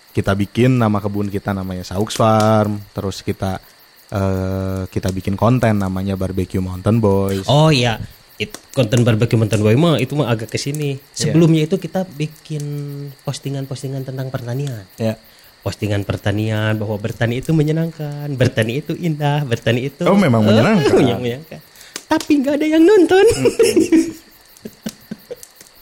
[0.09, 3.61] kita bikin nama kebun kita namanya Saux Farm terus kita
[4.09, 7.45] eh, kita bikin konten namanya Barbecue Mountain Boys.
[7.45, 8.01] Oh ya
[8.35, 12.65] it, konten barbecue mountain boy mah itu mah agak ke sini sebelumnya itu kita bikin
[13.21, 14.89] postingan-postingan tentang pertanian.
[14.97, 15.21] Ya
[15.57, 18.31] postingan pertanian bahwa bertani itu menyenangkan.
[18.33, 21.01] Bertani itu indah bertani itu Oh, memang Eh, menyenangkan.
[21.03, 21.59] yang menyenangkan.
[22.07, 23.25] Tapi nggak ada yang nonton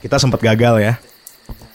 [0.06, 0.94] kita sempat gagal ya.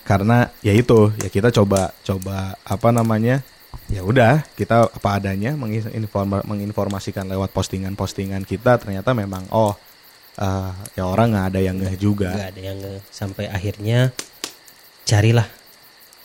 [0.07, 3.43] Karena ya itu ya kita coba coba apa namanya
[3.91, 9.75] ya udah kita apa adanya menginforma- menginformasikan lewat postingan-postingan kita ternyata memang oh
[10.39, 12.31] eh, ya orang nggak ada yang ngeh juga.
[12.39, 14.15] Nggak ada yang nge- sampai akhirnya
[15.07, 15.47] carilah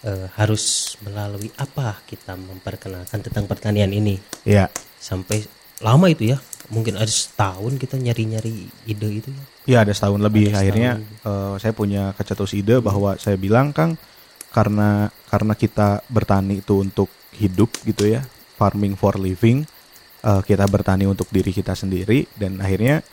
[0.05, 4.21] eh, harus melalui apa kita memperkenalkan tentang pertanian ini.
[4.45, 4.69] Ya
[5.01, 5.45] sampai
[5.81, 6.37] lama itu ya.
[6.65, 9.43] Mungkin ada setahun kita nyari-nyari ide itu ya.
[9.65, 10.49] Ya ada setahun lebih.
[10.53, 13.97] Ada akhirnya eh, saya punya kecetus ide bahwa saya bilang Kang
[14.55, 18.23] karena karena kita bertani itu untuk hidup gitu ya
[18.55, 19.67] farming for living
[20.23, 23.03] eh, kita bertani untuk diri kita sendiri dan akhirnya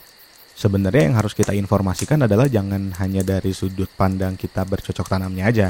[0.55, 5.69] sebenarnya yang harus kita informasikan adalah jangan hanya dari sudut pandang kita bercocok tanamnya aja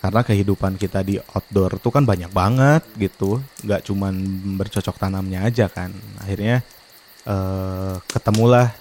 [0.00, 3.44] karena kehidupan kita di outdoor tuh kan banyak banget gitu.
[3.60, 4.14] Nggak cuman
[4.56, 5.92] bercocok tanamnya aja kan.
[6.24, 6.64] Akhirnya
[7.28, 8.72] eh, ketemulah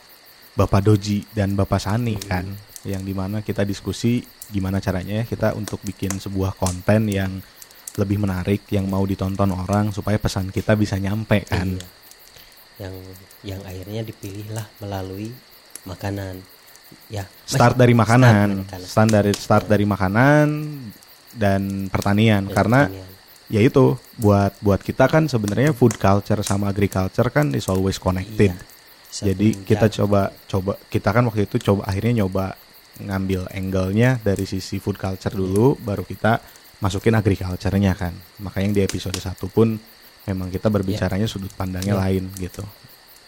[0.55, 2.47] Bapak Doji dan Bapak Sani kan.
[2.87, 7.43] Yang di mana kita diskusi gimana caranya ya kita untuk bikin sebuah konten yang
[7.99, 11.75] lebih menarik yang mau ditonton orang supaya pesan kita bisa nyampe kan.
[11.75, 11.87] Iya.
[12.79, 12.95] yang
[13.43, 15.35] yang akhirnya dipilihlah melalui
[15.83, 16.39] makanan.
[17.11, 18.87] Ya start dari makanan, makanan.
[18.87, 20.47] start dari start dari makanan
[21.35, 23.07] dan pertanian Dan karena pertanian.
[23.49, 23.85] ya itu
[24.17, 28.53] buat buat kita kan sebenarnya food culture sama agriculture kan is always connected.
[28.53, 28.65] Iya.
[29.09, 32.53] Satu Jadi kita coba coba kita kan waktu itu coba akhirnya nyoba
[32.99, 36.37] ngambil angle-nya dari sisi food culture dulu baru kita
[36.79, 38.13] masukin agriculture-nya kan.
[38.43, 39.75] Makanya yang di episode 1 pun
[40.29, 42.01] memang kita berbicaranya sudut pandangnya Iya.
[42.05, 42.61] lain gitu.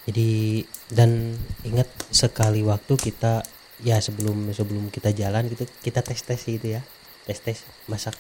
[0.06, 1.34] Jadi dan
[1.66, 3.42] ingat sekali waktu kita
[3.82, 6.82] ya sebelum sebelum kita jalan gitu kita tes tes gitu ya
[7.24, 8.16] tes tes masak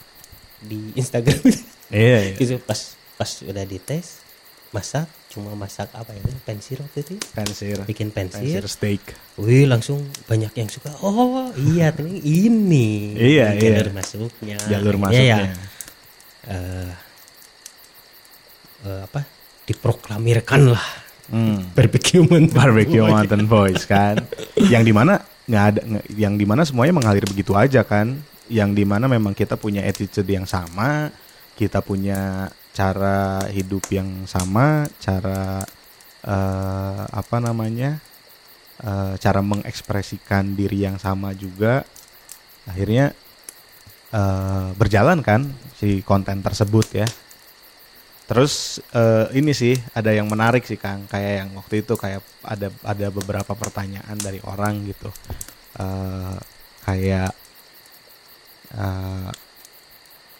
[0.59, 1.41] di Instagram
[1.89, 2.77] Iya, gitu pas
[3.13, 4.21] pas udah dites
[4.69, 7.21] masak cuma masak apa ya pensil waktu itu ya?
[7.33, 7.75] Pensir.
[7.83, 9.03] bikin Pensir pensil steak.
[9.35, 11.91] wih langsung banyak yang suka oh iya
[12.23, 13.59] ini Iya, iya.
[13.75, 15.23] jalur masuknya Jalur masuknya.
[15.27, 15.37] ya
[16.47, 16.91] eh,
[18.83, 19.21] eh, apa
[19.63, 20.87] diproklamirkan lah
[21.27, 21.71] Hmm.
[21.71, 22.99] barbecue mountain Barbecue.
[22.99, 24.19] Mountain Boys kan.
[24.57, 28.19] yang di mana nggak ada yang di mana semuanya mengalir begitu aja kan.
[28.51, 31.07] Yang di mana memang kita punya attitude yang sama,
[31.55, 35.63] kita punya cara hidup yang sama, cara
[36.23, 37.95] eh, apa namanya,
[38.83, 41.87] eh, cara mengekspresikan diri yang sama juga.
[42.67, 43.15] Akhirnya
[44.11, 45.47] eh, berjalan kan
[45.79, 47.07] si konten tersebut ya.
[48.27, 52.71] Terus eh, ini sih ada yang menarik sih Kang, kayak yang waktu itu kayak ada
[52.87, 55.11] ada beberapa pertanyaan dari orang gitu,
[55.79, 56.37] Eh,
[56.83, 57.30] kayak
[58.71, 59.29] eh,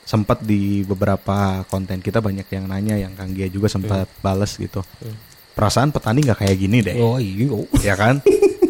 [0.02, 4.84] sempat di beberapa konten kita banyak yang nanya, yang Kang Gia juga sempat bales gitu.
[5.00, 5.16] Hmm.
[5.52, 7.48] Perasaan petani nggak kayak gini deh, oh iya
[7.84, 8.20] ya kan?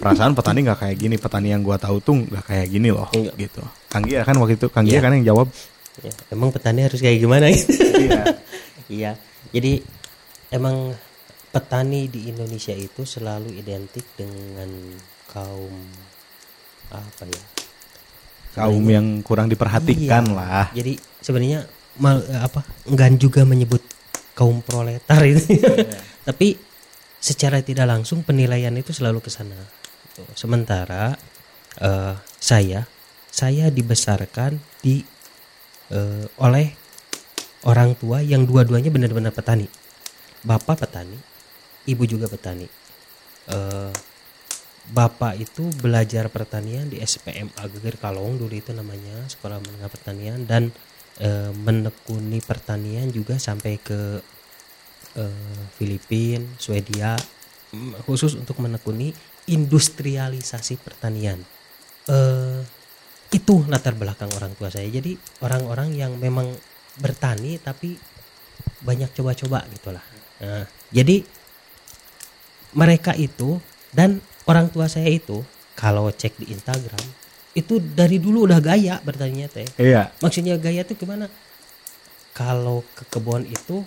[0.02, 3.32] Perasaan petani nggak kayak gini, petani yang gua tahu tuh nggak kayak gini loh, Iya.
[3.38, 3.62] gitu.
[3.86, 5.02] Kang Gia kan waktu itu, Kang Gia Iya.
[5.06, 5.48] kan yang jawab.
[6.02, 8.22] Ya, emang petani harus kayak gimana Iya.
[8.92, 9.12] Iya,
[9.56, 9.80] jadi
[10.52, 10.92] emang
[11.54, 14.68] petani di Indonesia itu selalu identik dengan
[15.32, 15.74] kaum
[16.92, 17.42] apa ya?
[18.52, 20.36] Kaum yang kurang diperhatikan Iya.
[20.36, 20.66] lah.
[20.76, 21.64] Jadi sebenarnya
[21.98, 22.68] mal, apa?
[22.86, 23.80] Enggan juga menyebut
[24.36, 25.56] kaum proletar itu.
[26.28, 26.60] Tapi
[27.18, 29.56] secara tidak langsung penilaian itu selalu ke sana.
[30.12, 30.28] Gitu.
[30.36, 31.16] Sementara
[31.80, 32.84] eh, saya
[33.32, 35.00] saya dibesarkan di
[35.90, 36.68] eh, oleh
[37.64, 39.70] orang tua yang dua-duanya benar-benar petani.
[40.44, 41.16] Bapak petani,
[41.88, 42.68] ibu juga petani.
[43.48, 43.92] Eh,
[44.90, 50.74] bapak itu belajar pertanian di SPM Ageger Kalong dulu itu namanya Sekolah Menengah Pertanian dan
[51.22, 54.18] eh, menekuni pertanian juga sampai ke
[55.22, 57.14] eh, Filipina, Swedia
[58.04, 59.14] khusus untuk menekuni
[59.48, 61.40] industrialisasi pertanian.
[62.10, 62.60] Eh,
[63.32, 64.90] itu latar belakang orang tua saya.
[64.92, 65.16] Jadi
[65.46, 66.52] orang-orang yang memang
[67.00, 67.96] bertani tapi
[68.84, 70.04] banyak coba-coba gitulah.
[70.44, 71.24] Nah, jadi
[72.76, 73.62] mereka itu
[73.96, 75.44] dan orang tua saya itu
[75.78, 77.02] kalau cek di Instagram
[77.52, 79.68] itu dari dulu udah gaya bertanya teh.
[79.76, 80.16] Iya.
[80.24, 81.28] Maksudnya gaya tuh gimana?
[82.32, 83.84] Kalau ke kebun itu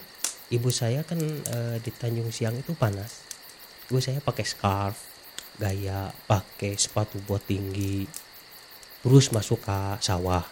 [0.52, 3.24] ibu saya kan eh, di Tanjung Siang itu panas.
[3.88, 4.96] Ibu saya pakai scarf,
[5.56, 8.04] gaya, pakai sepatu bot tinggi,
[9.00, 10.44] terus masuk ke sawah.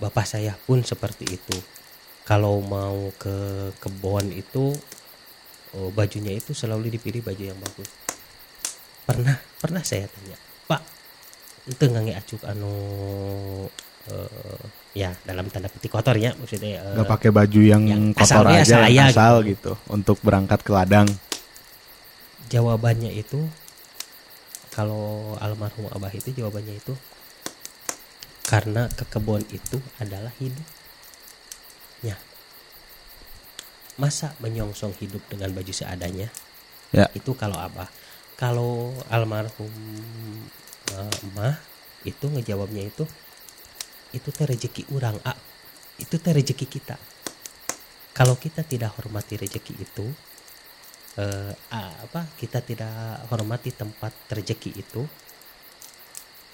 [0.00, 1.56] Bapak saya pun seperti itu.
[2.24, 4.72] Kalau mau ke kebun itu
[5.76, 8.03] oh, bajunya itu selalu dipilih baju yang bagus.
[9.04, 10.80] Pernah, pernah saya tanya, Pak,
[11.68, 12.72] itu nggak acuk anu
[14.08, 14.64] eh,
[14.94, 18.86] ya dalam tanda petik kotor ya maksudnya eh, nggak pakai baju yang, yang kotor aja
[18.86, 19.74] saya asal gitu.
[19.74, 19.90] gitu.
[19.90, 21.10] untuk berangkat ke ladang
[22.46, 23.42] jawabannya itu
[24.70, 26.94] kalau almarhum abah itu jawabannya itu
[28.46, 32.14] karena ke kebun itu adalah hidupnya
[33.98, 36.30] masa menyongsong hidup dengan baju seadanya
[36.94, 37.90] ya itu kalau abah
[38.34, 39.70] kalau almarhum
[40.90, 41.54] eh, emah
[42.04, 43.04] itu ngejawabnya itu
[44.14, 45.36] itu teh rezeki orang ah
[45.98, 46.96] itu teh rezeki kita.
[48.14, 50.06] Kalau kita tidak hormati rezeki itu
[51.18, 55.02] eh, apa kita tidak hormati tempat rezeki itu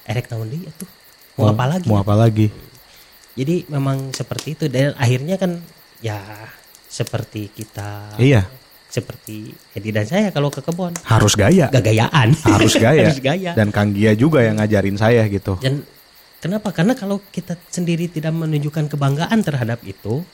[0.09, 0.89] erek tahun dia tuh
[1.37, 1.89] mau apa lagi?
[1.89, 2.49] mau apa lagi?
[3.37, 4.65] Jadi memang seperti itu.
[4.69, 5.61] Dan akhirnya kan
[6.01, 6.21] ya
[6.91, 8.51] seperti kita iya
[8.91, 10.91] seperti Edi dan saya kalau ke kebun.
[11.07, 11.71] Harus gaya.
[11.71, 12.35] Gagayaan.
[12.43, 13.07] Harus gaya.
[13.07, 13.55] Harus gaya.
[13.55, 15.55] Dan Kang Gia juga yang ngajarin saya gitu.
[15.63, 15.87] Dan
[16.43, 16.75] kenapa?
[16.75, 20.27] Karena kalau kita sendiri tidak menunjukkan kebanggaan terhadap itu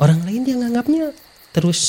[0.00, 1.12] orang lain dia nganggapnya
[1.52, 1.80] terus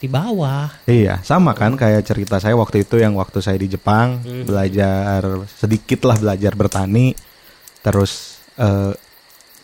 [0.00, 0.70] di bawah.
[0.86, 4.46] Iya sama kan kayak cerita saya waktu itu yang waktu saya di Jepang Mhm.
[4.48, 7.12] belajar sedikit lah belajar bertani.
[7.82, 8.92] Terus eh,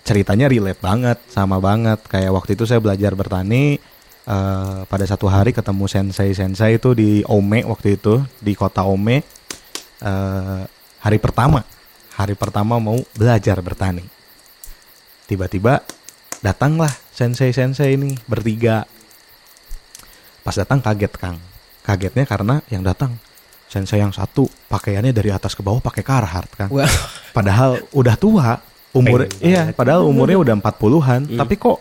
[0.02, 2.05] ceritanya relate banget sama banget.
[2.05, 3.81] Kayak waktu itu saya belajar bertani
[4.26, 9.22] eh, pada satu hari ketemu sensei sensei itu di Ome waktu itu di kota Ome
[10.02, 10.62] eh,
[11.00, 11.62] hari pertama,
[12.18, 14.02] hari pertama mau belajar bertani.
[15.26, 15.82] Tiba-tiba
[16.42, 18.86] datanglah sensei-sensei ini bertiga.
[20.42, 21.38] Pas datang kaget Kang.
[21.82, 23.18] Kagetnya karena yang datang
[23.66, 26.70] sensei yang satu pakaiannya dari atas ke bawah pakai Carhartt Kang.
[26.70, 26.86] Wah,
[27.34, 28.58] Padahal udah tua,
[28.94, 31.78] umur iya, padahal umurnya udah 40-an, tapi kok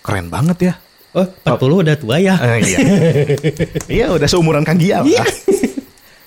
[0.00, 0.74] keren banget ya.
[1.14, 2.34] Oh 40 udah tua ya.
[2.38, 2.78] Eh, iya.
[4.02, 5.28] iya, udah seumuran Kang Gia lah.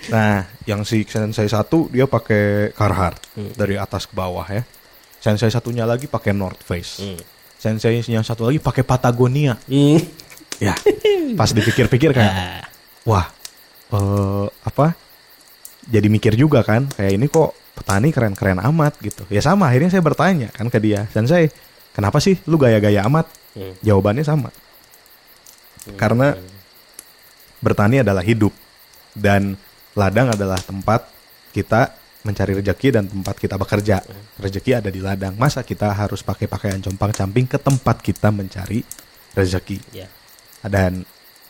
[0.08, 3.28] Nah, yang si sensei satu dia pakai Carhartt
[3.60, 4.64] dari atas ke bawah ya.
[5.20, 7.04] Sensei satunya lagi pakai North Face.
[7.04, 7.20] Hmm.
[7.60, 9.60] Sensei yang satu lagi pakai Patagonia.
[9.68, 10.00] Hmm.
[10.64, 10.74] Ya,
[11.40, 12.64] pas dipikir-pikir kayak, Ah,
[13.06, 13.28] wah,
[13.94, 14.96] eh, apa?
[15.88, 19.28] Jadi mikir juga kan, kayak ini kok petani keren-keren amat gitu.
[19.30, 21.52] Ya sama, akhirnya saya bertanya kan ke dia, Sensei,
[21.94, 23.28] kenapa sih lu gaya-gaya amat?
[23.54, 23.76] Hmm.
[23.84, 24.50] Jawabannya sama.
[25.96, 26.36] Karena
[27.58, 28.54] bertani adalah hidup
[29.14, 29.56] dan
[29.98, 31.10] ladang adalah tempat
[31.50, 34.04] kita mencari rezeki dan tempat kita bekerja.
[34.38, 35.34] Rezeki ada di ladang.
[35.40, 38.84] Masa kita harus pakai pakaian compang-camping ke tempat kita mencari
[39.32, 39.80] rezeki?
[39.96, 40.08] ya.
[40.60, 41.08] Dan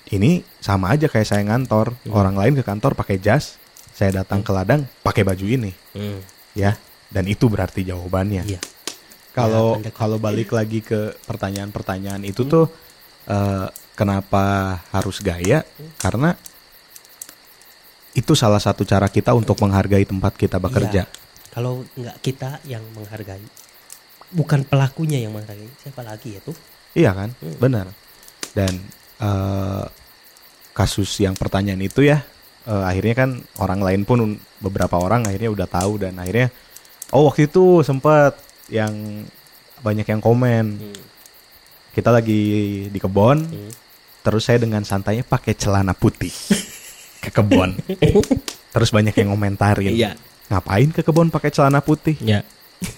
[0.07, 1.97] ini sama aja kayak saya ngantor.
[2.13, 3.57] Orang lain ke kantor pakai jas,
[3.91, 6.21] saya datang ke ladang pakai baju ini, Hmm.
[6.53, 6.77] ya.
[7.09, 8.43] Dan itu berarti jawabannya.
[8.45, 8.61] Iya.
[9.33, 12.69] Kalau Ya, kalau balik lagi ke pertanyaan-pertanyaan itu tuh
[13.27, 15.65] eh, kenapa harus gaya?
[15.97, 16.37] Karena
[18.13, 21.05] itu salah satu cara kita untuk menghargai tempat kita bekerja.
[21.05, 21.25] Iya.
[21.53, 23.41] Kalau nggak kita yang menghargai,
[24.29, 26.53] bukan pelakunya yang menghargai, siapa lagi ya tuh?
[26.93, 27.29] Iya kan?
[27.41, 27.57] Hmm.
[27.57, 27.87] Benar.
[28.53, 28.73] Dan
[29.21, 29.85] eh,
[30.73, 32.21] kasus yang pertanyaan itu ya
[32.69, 36.53] eh, akhirnya kan orang lain pun beberapa orang akhirnya udah tahu dan akhirnya
[37.13, 38.37] oh waktu itu sempat
[38.69, 39.25] yang
[39.81, 41.01] banyak yang komen Hmm.
[41.93, 42.41] kita lagi
[42.93, 43.71] di kebon Hmm.
[44.21, 46.31] Terus saya dengan santainya pakai celana putih
[47.23, 47.75] ke kebon
[48.71, 50.11] terus banyak yang ngomentarin Iya.
[50.47, 52.15] ngapain ke kebon pakai celana putih?
[52.23, 52.45] Ya.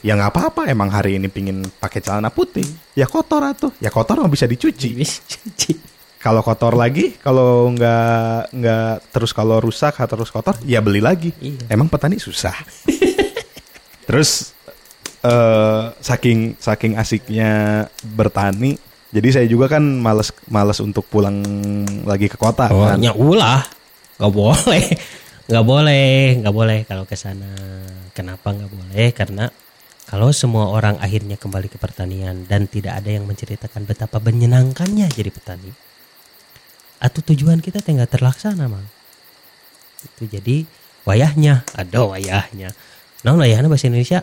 [0.04, 2.62] ya nggak apa-apa emang hari ini pingin pakai celana putih.
[2.94, 3.72] Ya kotor atuh.
[3.80, 5.02] Ya kotor mah bisa dicuci.
[6.20, 11.32] Kalau kotor lagi kalau nggak nggak terus kalau rusak atau terus kotor ya beli lagi.
[11.40, 11.72] Iya.
[11.74, 12.54] emang petani susah.
[14.04, 14.52] Terus
[15.20, 18.76] eh saking saking asiknya bertani
[19.10, 21.42] jadi saya juga kan males males untuk pulang
[22.06, 23.66] lagi ke kota Oh, kan ya ulah.
[24.22, 24.86] Nggak boleh.
[25.50, 26.14] Nggak boleh,
[26.46, 27.50] nggak boleh kalau ke sana.
[28.14, 29.08] Kenapa nggak boleh?
[29.18, 29.50] Karena
[30.06, 35.34] kalau semua orang akhirnya kembali ke pertanian dan tidak ada yang menceritakan betapa menyenangkannya jadi
[35.34, 35.74] petani.
[37.02, 38.86] Atau tujuan kita teh nggak terlaksana, Mang.
[40.06, 40.70] Itu jadi
[41.08, 42.70] wayahnya, ada wayahnya.
[43.26, 44.22] Nah, wayahnya bahasa Indonesia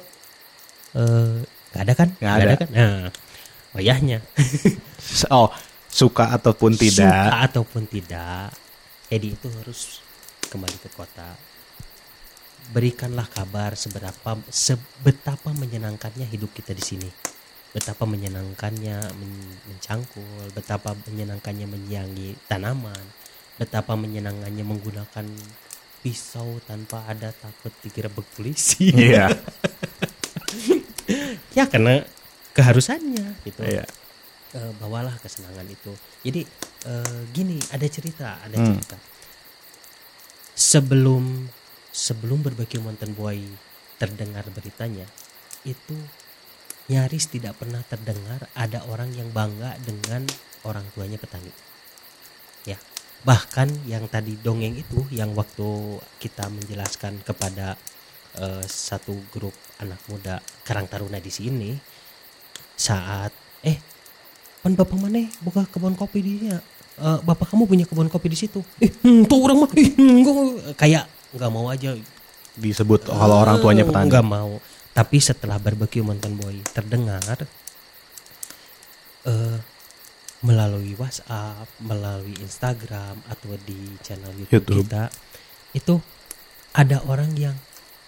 [0.95, 1.43] eh
[1.75, 2.09] nggak ada kan?
[2.23, 2.55] Nggak ada.
[2.55, 2.69] kan?
[2.71, 2.95] Nah,
[3.77, 4.25] wayahnya.
[5.37, 5.53] oh
[5.93, 8.53] suka ataupun tidak Suka ataupun tidak,
[9.13, 10.01] Edi itu harus
[10.49, 11.37] kembali ke kota.
[12.73, 17.09] Berikanlah kabar seberapa sebetapa menyenangkannya hidup kita di sini.
[17.71, 23.05] Betapa menyenangkannya men- mencangkul, betapa menyenangkannya menyiangi tanaman,
[23.61, 25.27] betapa menyenangkannya menggunakan
[26.01, 28.91] pisau tanpa ada takut digerebek polisi.
[28.95, 29.31] iya
[31.57, 32.05] ya karena
[32.57, 33.61] keharusannya gitu.
[33.63, 33.85] iya
[34.57, 35.93] Eh, bawalah kesenangan itu.
[36.25, 36.41] Jadi
[36.89, 38.73] eh, gini, ada cerita, ada Hmm.
[38.73, 38.97] cerita.
[40.57, 41.51] Sebelum
[41.93, 43.45] sebelum berbagi Mountain Boy
[44.01, 45.05] terdengar beritanya,
[45.67, 45.97] itu
[46.89, 50.25] nyaris tidak pernah terdengar ada orang yang bangga dengan
[50.65, 51.53] orang tuanya petani.
[52.65, 52.79] Ya,
[53.27, 57.77] bahkan yang tadi dongeng itu, yang waktu kita menjelaskan kepada
[58.41, 61.77] eh, satu grup anak muda Karang Taruna di sini,
[62.77, 63.33] saat
[63.65, 63.81] eh
[64.61, 66.57] pan bapak mana buka kebun kopi di sini
[66.97, 68.65] Eh, bapak kamu punya kebun kopi di situ?
[68.81, 71.05] Eh hmm, tuh orang mah eh, hmm, kayak
[71.37, 71.93] nggak mau aja.
[72.57, 74.09] Disebut kalau orang tuanya petani.
[74.09, 74.57] nggak mau.
[74.97, 77.45] Tapi setelah barbecue mountain boy terdengar
[79.29, 79.61] eh
[80.41, 84.89] melalui WhatsApp melalui Instagram atau di channel YouTube, YouTube.
[84.89, 85.03] kita
[85.77, 85.95] itu
[86.73, 87.57] ada orang yang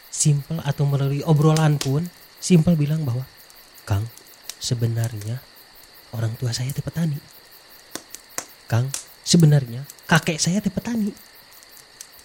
[0.08, 2.08] simple atau melalui obrolan pun
[2.40, 3.28] simple bilang bahwa
[3.84, 4.08] Kang
[4.58, 5.38] sebenarnya
[6.14, 7.18] orang tua saya teh petani.
[8.68, 8.92] Kang
[9.24, 11.10] sebenarnya kakek saya teh petani.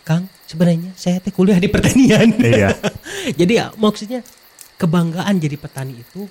[0.03, 2.35] Kang sebenarnya saya teh kuliah di pertanian.
[2.35, 2.75] Iya.
[3.39, 4.19] Jadi ya, maksudnya
[4.75, 6.27] kebanggaan jadi petani itu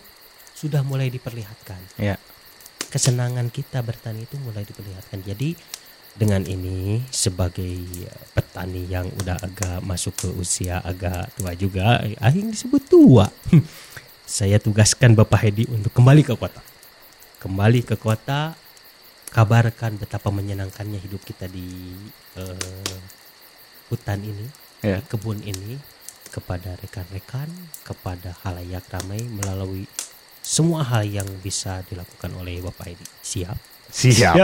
[0.53, 1.81] sudah mulai diperlihatkan.
[1.97, 2.21] Iya.
[2.93, 5.25] Kesenangan kita bertani itu mulai diperlihatkan.
[5.25, 5.57] Jadi
[6.13, 7.89] dengan ini sebagai
[8.37, 13.25] petani yang udah agak masuk ke usia agak tua juga eh, akhing disebut tua
[14.25, 16.63] saya tugaskan Bapak Hedi untuk kembali ke kota
[17.43, 18.55] kembali ke kota
[19.33, 21.97] kabarkan betapa menyenangkannya hidup kita di
[22.37, 22.99] eh,
[23.89, 24.47] hutan ini
[24.83, 24.99] Ya.
[24.99, 25.79] di kebun ini
[26.35, 27.47] kepada rekan-rekan,
[27.87, 29.87] kepada halayak ramai melalui
[30.43, 33.07] semua hal yang bisa dilakukan oleh Bapak ini.
[33.23, 33.55] Siap?
[33.87, 34.35] Siap.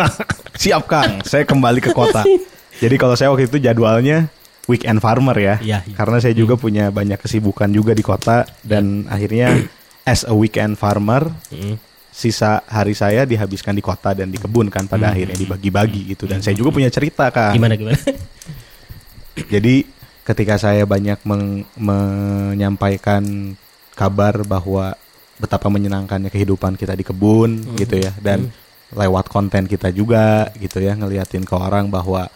[0.54, 1.26] Siap Kang.
[1.26, 2.22] Saya kembali ke kota.
[2.82, 4.30] Jadi kalau saya waktu itu jadwalnya
[4.68, 5.56] weekend farmer ya.
[5.58, 5.78] Iya.
[5.96, 9.64] Karena saya juga punya banyak kesibukan juga di kota dan akhirnya
[10.04, 11.80] as a weekend farmer Mm.
[12.08, 16.42] sisa hari saya dihabiskan di kota dan di kebun kan pada akhirnya dibagi-bagi gitu dan
[16.42, 17.54] saya juga punya cerita Kang.
[17.54, 17.94] Gimana gimana?
[19.54, 19.86] Jadi
[20.26, 23.54] ketika saya banyak meng- menyampaikan
[23.94, 24.94] kabar bahwa
[25.38, 28.50] betapa menyenangkannya kehidupan kita di kebun gitu ya dan
[28.90, 32.26] lewat konten kita juga gitu ya ngeliatin ke orang bahwa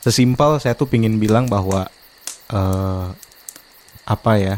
[0.00, 1.86] sesimpel saya tuh pingin bilang bahwa
[2.50, 3.08] eh
[4.10, 4.56] apa ya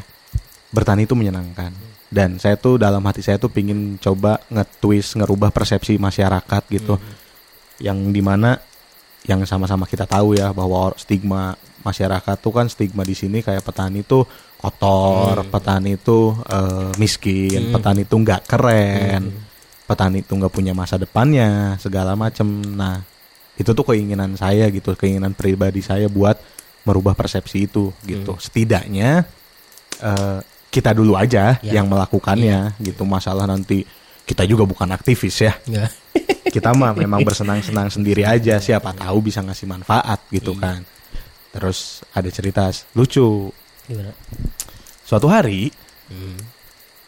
[0.73, 1.71] bertani itu menyenangkan.
[2.13, 7.01] Dan saya tuh dalam hati saya tuh pingin coba nge-twist ngerubah persepsi masyarakat gitu.
[7.81, 8.57] Yang di mana
[9.25, 14.05] yang sama-sama kita tahu ya bahwa stigma masyarakat tuh kan stigma di sini kayak petani
[14.05, 14.27] tuh
[14.61, 19.23] kotor, petani tuh eh, miskin, petani tuh nggak keren,
[19.89, 22.47] petani tuh nggak punya masa depannya, segala macem.
[22.77, 23.12] Nah
[23.63, 26.37] itu tuh keinginan saya gitu, keinginan pribadi saya buat
[26.83, 28.35] merubah persepsi itu gitu.
[28.37, 29.23] Setidaknya
[29.99, 30.39] eh,
[30.69, 31.79] kita dulu aja Ya.
[31.79, 33.07] yang melakukannya gitu.
[33.07, 33.87] Masalah nanti
[34.23, 35.91] kita juga bukan aktivis ya Nggak.
[36.55, 40.87] kita mah memang bersenang-senang sendiri aja siapa tahu bisa ngasih manfaat gitu kan
[41.51, 43.51] terus ada cerita lucu
[43.85, 44.15] Gimana?
[45.03, 45.69] suatu hari
[46.07, 46.39] Hmm.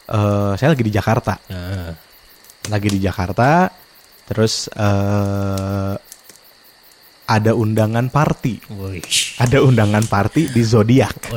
[0.09, 1.92] eh, saya lagi di Jakarta Nah,
[2.66, 3.68] lagi di Jakarta
[4.24, 5.94] terus eh,
[7.26, 9.00] ada undangan party wih.
[9.38, 11.32] ada undangan party di zodiak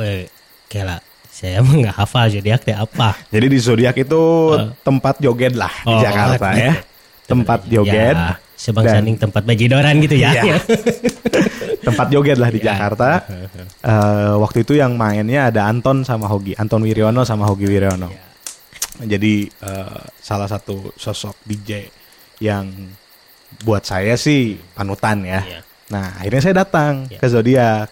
[0.68, 3.16] Kela, saya emang nggak hafal zodiak teh apa.
[3.28, 4.22] jadi di zodiak itu
[4.78, 6.60] tempat joget lah di Oh, Jakarta gitu.
[6.62, 6.74] ya
[7.24, 10.32] tempat joget Ya, sebangsa Dan- tempat bajidoran gitu ya.
[10.34, 10.56] Iya.
[11.86, 12.72] tempat joget lah di Ya.
[12.74, 13.10] Jakarta.
[13.78, 18.10] Eh, waktu itu yang mainnya ada Anton sama Hogi, Anton Wiryono sama Hogi Wiryono.
[18.10, 18.24] Ya.
[19.06, 21.86] Jadi eh, salah satu sosok DJ
[22.42, 22.66] yang
[23.62, 25.40] buat saya sih panutan ya.
[25.40, 25.60] Iya.
[25.88, 27.16] Nah akhirnya saya datang Ya.
[27.16, 27.88] ke Zodiak,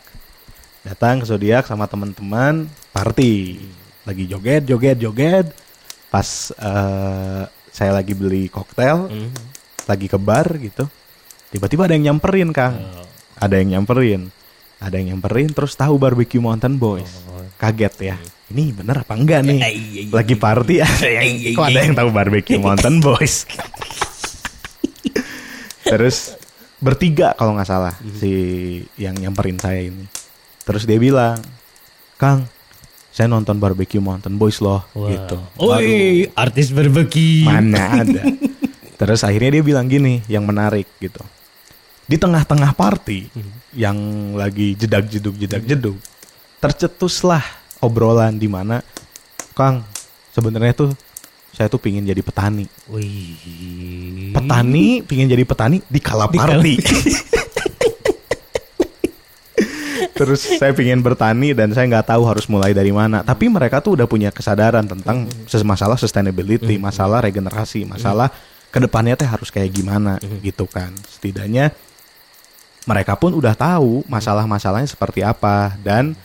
[0.83, 3.61] datang ke Zodiak sama teman-teman party,
[4.03, 5.47] lagi joget, joget, joget.
[6.07, 9.33] Pas eh, saya lagi beli koktail, Hmm.
[9.85, 10.89] lagi ke bar gitu
[11.47, 13.07] tiba-tiba ada yang nyamperin kang Oh.
[13.39, 14.29] ada yang nyamperin
[14.77, 17.23] ada yang nyamperin terus tahu barbecue mountain boys
[17.57, 18.17] kaget ya
[18.49, 21.23] ini bener apa enggak nih Eh, iya, iya, lagi party iya,
[21.55, 21.87] kok ada iya.
[21.87, 23.47] yang tahu barbecue mountain boys
[25.87, 26.35] terus
[26.87, 28.31] bertiga kalau nggak salah si
[28.95, 30.07] yang nyamperin saya ini
[30.63, 31.43] terus dia bilang
[32.15, 32.47] kang
[33.17, 35.09] saya nonton barbecue mountain boys loh Wah.
[35.09, 37.49] gitu Woi, artis berbagi.
[37.49, 38.29] Mana ada.
[38.97, 41.25] Terus akhirnya dia bilang gini, yang menarik gitu.
[42.05, 43.33] Di tengah-tengah party
[43.73, 43.97] yang
[44.37, 45.97] lagi jedak-jeduk jedak-jeduk,
[46.61, 47.41] tercetuslah
[47.81, 48.85] obrolan di mana
[49.57, 49.81] Kang,
[50.37, 50.91] sebenarnya tuh
[51.57, 52.69] saya tuh pingin jadi petani.
[52.93, 54.31] Wih.
[54.37, 56.75] Petani pingin jadi petani di kala Di kala- party.
[60.17, 63.21] Terus saya pingin bertani dan saya nggak tahu harus mulai dari mana.
[63.21, 68.29] Tapi mereka tuh udah punya kesadaran tentang ses- masalah sustainability, masalah regenerasi, masalah
[68.73, 70.93] ke depannya teh harus kayak gimana gitu kan.
[71.09, 71.73] Setidaknya
[72.85, 76.17] mereka pun udah tahu masalah-masalahnya seperti apa dan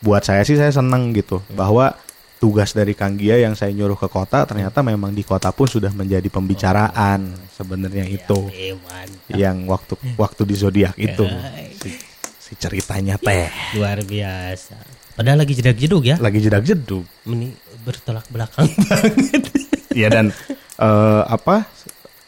[0.00, 1.92] buat saya sih saya seneng gitu bahwa
[2.40, 5.92] tugas dari Kang Gia yang saya nyuruh ke kota ternyata memang di kota pun sudah
[5.92, 7.20] menjadi pembicaraan
[7.50, 9.30] sebenarnya itu Eh, mantap.
[9.30, 11.28] yang waktu waktu di zodiak itu
[11.76, 11.92] si,
[12.40, 14.74] si ceritanya teh Luar biasa.
[15.12, 16.16] Padahal lagi jedak-jeduk ya.
[16.16, 19.44] lagi jedak jeduk Ini bertolak belakang banget.
[20.00, 20.32] ya dan
[20.76, 21.68] eh, apa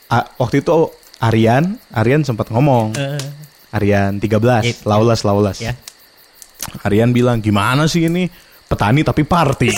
[0.06, 3.16] a- waktu itu Aryan Aryan sempat ngomong Eh,
[3.72, 4.28] Aryan 13
[4.60, 4.74] Iya.
[4.84, 5.72] Laulas Laulas ya.
[6.82, 8.28] Aryan bilang gimana sih ini
[8.72, 9.68] petani tapi party.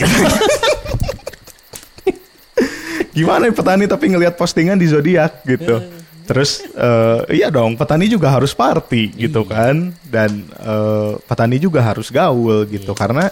[3.14, 5.82] Gimana ya petani tapi ngelihat postingan di zodiak gitu.
[6.24, 9.90] Terus eh, iya dong petani juga harus party gitu kan.
[10.06, 12.94] Dan eh, petani juga harus gaul gitu.
[12.94, 13.26] Karena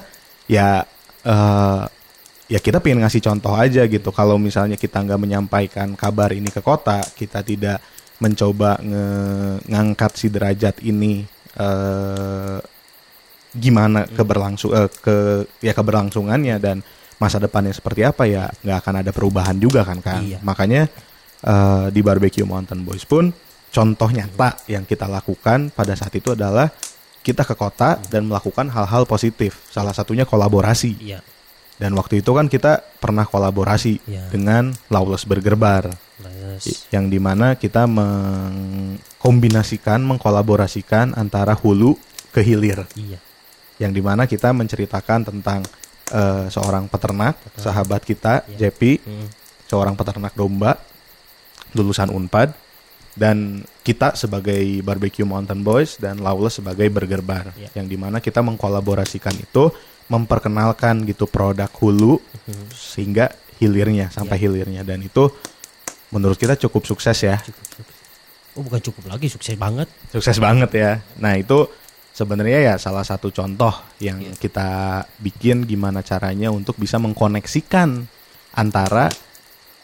[0.51, 0.83] ya
[1.23, 1.83] eh,
[2.51, 4.11] ya kita pengen ngasih contoh aja gitu.
[4.11, 7.79] Kalau misalnya kita nggak menyampaikan kabar ini ke kota kita tidak
[8.23, 11.27] mencoba nge- ngangkat si derajat ini
[11.59, 12.59] eh,
[13.53, 16.81] gimana keberlangsung eh, ke ya keberlangsungannya dan
[17.17, 20.39] masa depannya seperti apa ya nggak akan ada perubahan juga kan kan Iya.
[20.43, 20.89] makanya
[21.43, 23.31] eh, di barbecue mountain boys pun
[23.69, 26.69] contoh nyata yang kita lakukan pada saat itu adalah
[27.23, 31.21] kita ke kota dan melakukan hal-hal positif salah satunya kolaborasi Iya.
[31.79, 34.29] dan waktu itu kan kita pernah kolaborasi Iya.
[34.29, 35.95] dengan Lawless Burger Bar
[36.91, 41.95] yang di mana kita mengkombinasikan mengkolaborasikan antara hulu
[42.33, 43.19] ke hilir iya.
[43.83, 45.67] Yang di mana kita menceritakan tentang
[46.09, 48.69] eh, seorang peternak, sahabat kita Iya.
[48.69, 49.27] JP, Hmm.
[49.65, 50.77] seorang peternak domba
[51.73, 52.53] lulusan Unpad
[53.13, 57.73] dan kita sebagai Barbecue Mountain Boys dan Lawless sebagai Burger Bar Iya.
[57.75, 59.73] yang di mana kita mengkolaborasikan itu
[60.07, 62.69] memperkenalkan gitu produk hulu Hmm.
[62.71, 65.33] sehingga hilirnya sampai hilirnya dan itu
[66.09, 67.87] menurut kita cukup sukses ya Cukup, cukup.
[68.53, 69.89] Oh bukan cukup lagi, sukses banget.
[70.13, 71.65] sukses banget ya nah itu
[72.13, 74.37] sebenarnya ya salah satu contoh yang Iya.
[74.37, 74.69] kita
[75.19, 78.05] bikin gimana caranya untuk bisa mengkoneksikan
[78.53, 79.09] antara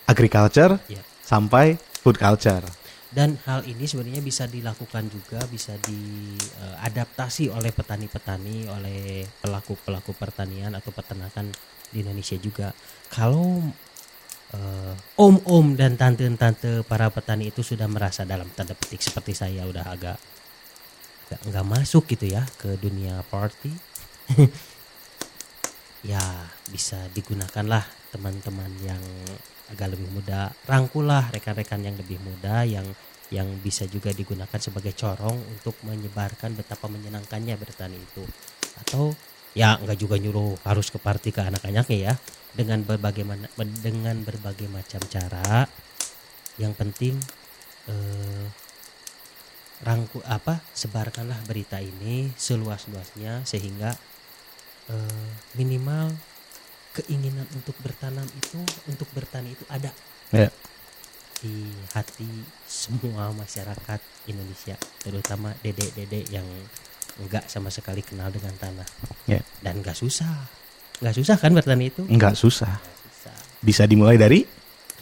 [0.04, 1.00] agriculture Iya.
[1.24, 2.64] sampai food culture
[3.08, 10.92] Dan hal ini sebenarnya bisa dilakukan juga, bisa diadaptasi oleh petani-petani, oleh pelaku-pelaku pertanian atau
[10.92, 11.48] peternakan
[11.88, 12.68] di Indonesia juga.
[13.08, 13.64] Kalau
[14.52, 19.84] eh, om-om dan tante-tante para petani itu sudah merasa dalam tanda petik seperti saya udah
[19.88, 20.16] agak
[21.28, 23.68] nggak nggak masuk gitu ya ke dunia party,
[26.10, 26.20] ya
[26.72, 29.02] bisa digunakanlah teman-teman yang
[29.68, 30.48] agak lebih muda.
[30.64, 32.88] Rangkulah rekan-rekan yang lebih muda yang
[33.28, 38.24] yang bisa juga digunakan sebagai corong untuk menyebarkan betapa menyenangkannya bertani itu.
[38.80, 39.12] Atau
[39.52, 42.14] ya nggak juga nyuruh harus ke party ke anak-anaknya ya.
[42.56, 43.52] Dengan berbagai mana-
[43.84, 45.68] dengan berbagai macam cara.
[46.56, 47.14] Yang penting
[47.88, 48.44] eh,
[49.82, 53.94] rangku apa sebarkanlah berita ini seluas-luasnya sehingga
[54.90, 56.10] eh, minimal
[56.98, 58.58] keinginan untuk bertanam itu
[58.90, 59.94] untuk bertani itu ada
[60.34, 60.50] ya.
[61.38, 62.26] di hati
[62.66, 66.46] semua masyarakat Indonesia terutama dedek-dedek yang
[67.18, 68.88] enggak sama sekali kenal dengan tanah.
[69.26, 69.42] Ya.
[69.58, 70.46] Dan enggak susah.
[71.02, 72.02] Enggak susah kan bertani itu?
[72.06, 72.78] Nggak susah.
[72.78, 73.36] Susah.
[73.62, 74.46] Bisa dimulai dari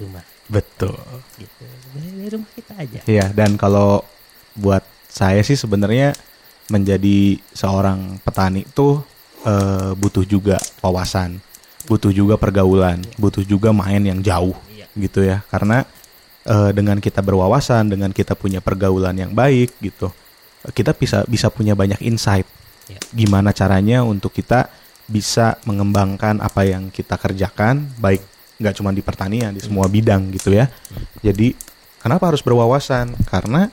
[0.01, 0.25] rumah.
[0.49, 0.97] Betul.
[1.37, 1.65] Gitu.
[1.97, 3.01] Dari rumah kita aja.
[3.05, 4.05] Ya dan kalau
[4.57, 6.13] buat saya sih sebenarnya
[6.73, 9.01] menjadi seorang petani itu
[9.47, 11.39] eh, butuh juga wawasan
[11.87, 14.91] butuh juga pergaulan butuh juga main yang jauh iya.
[14.99, 15.47] gitu ya.
[15.47, 15.87] Karena
[16.43, 20.11] eh, dengan kita berwawasan dengan kita punya pergaulan yang baik gitu
[20.75, 22.49] kita bisa bisa punya banyak insight
[22.87, 23.03] Ya.
[23.11, 24.71] gimana caranya untuk kita
[25.11, 28.23] bisa mengembangkan apa yang kita kerjakan baik
[28.63, 30.71] nggak cuma di pertanian di semua bidang gitu ya.
[31.21, 31.53] Jadi
[31.99, 33.19] kenapa harus berwawasan?
[33.27, 33.67] Karena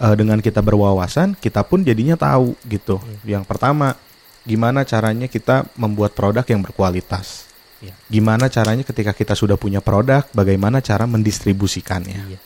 [0.00, 2.98] eh, dengan kita berwawasan kita pun jadinya tahu gitu.
[3.22, 3.98] Yang pertama
[4.44, 7.48] gimana caranya kita membuat produk yang berkualitas?
[7.84, 7.94] Iya.
[8.08, 12.20] Gimana caranya ketika kita sudah punya produk, bagaimana cara mendistribusikannya.
[12.32, 12.40] iya.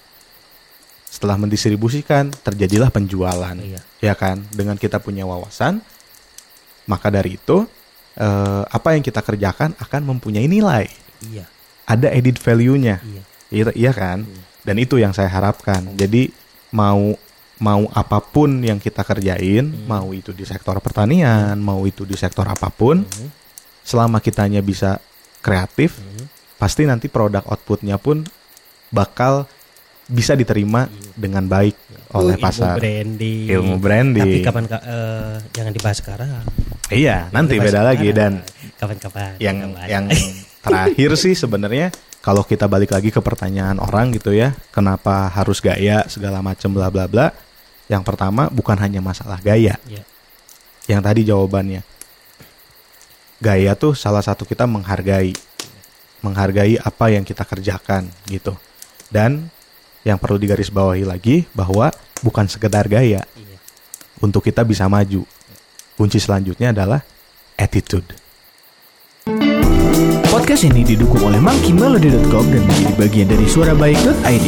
[1.08, 3.80] Setelah mendistribusikan, terjadilah penjualan, iya.
[4.02, 4.44] Ya kan?
[4.50, 5.80] Dengan kita punya wawasan,
[6.84, 7.64] maka dari itu
[8.18, 10.90] eh, apa yang kita kerjakan akan mempunyai nilai,
[11.22, 11.46] iya.
[11.88, 13.22] Ada added value-nya, iya.
[13.48, 14.28] Iya, iya kan?
[14.64, 15.96] Dan itu yang saya harapkan.
[15.96, 16.28] Jadi
[16.76, 17.16] mau
[17.58, 22.46] mau apa pun yang kita kerjain, mau itu di sektor pertanian, mau itu di sektor
[22.46, 23.28] apa pun, Mhm.
[23.82, 25.02] selama kitanya bisa
[25.38, 26.24] kreatif, Mhm.
[26.54, 28.22] pasti nanti produk outputnya pun
[28.88, 29.46] bakal
[30.04, 31.76] bisa diterima dengan baik
[32.16, 34.24] oleh Oh, ilmu pasar branding ilmu branding.
[34.24, 36.28] tapi kapan ka- eh, jangan dibahas sekarang
[36.88, 38.40] Iya, nanti Dibahas beda lagi sekarang.
[38.40, 39.86] dan kapan-kapan yang kapan.
[39.92, 40.04] yang
[40.64, 46.08] terakhir sih sebenarnya kalau kita balik lagi ke pertanyaan orang gitu ya, kenapa harus gaya
[46.08, 47.28] segala macam bla bla bla.
[47.88, 49.80] Yang pertama bukan hanya masalah gaya.
[49.88, 50.04] Iya.
[50.88, 51.82] Yang tadi jawabannya.
[53.40, 55.32] Gaya tuh salah satu kita menghargai.
[56.20, 58.52] Menghargai apa yang kita kerjakan gitu.
[59.08, 59.48] Dan
[60.04, 61.88] yang perlu digarisbawahi lagi bahwa
[62.20, 63.56] bukan sekedar gaya Iya.
[64.20, 65.24] untuk kita bisa maju.
[65.96, 67.00] Kunci selanjutnya adalah
[67.56, 68.06] attitude.
[70.28, 74.46] Podcast ini didukung oleh monkeymelody.com dan menjadi bagian dari suarabaik.id.